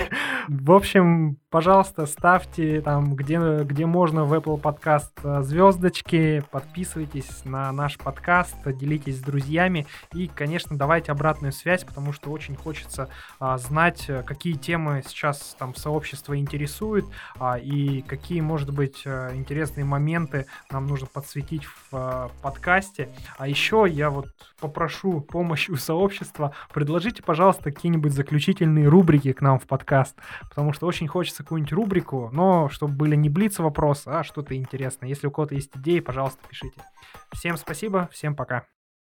[0.49, 7.73] В общем, пожалуйста, ставьте там, где, где можно в Apple Podcast э, звездочки, подписывайтесь на
[7.73, 13.09] наш подкаст, делитесь с друзьями и, конечно, давайте обратную связь, потому что очень хочется
[13.41, 17.07] а, знать, какие темы сейчас там сообщество интересует
[17.39, 23.09] а, и какие, может быть, э, интересные моменты нам нужно подсветить в а, подкасте.
[23.39, 24.27] А еще я вот
[24.61, 30.73] попрошу прошу помощи у сообщества, предложите, пожалуйста, какие-нибудь заключительные рубрики к нам в подкаст, потому
[30.73, 35.09] что очень хочется какую-нибудь рубрику, но чтобы были не блиц вопросы, а что-то интересное.
[35.09, 36.83] Если у кого-то есть идеи, пожалуйста, пишите.
[37.33, 38.67] Всем спасибо, всем пока.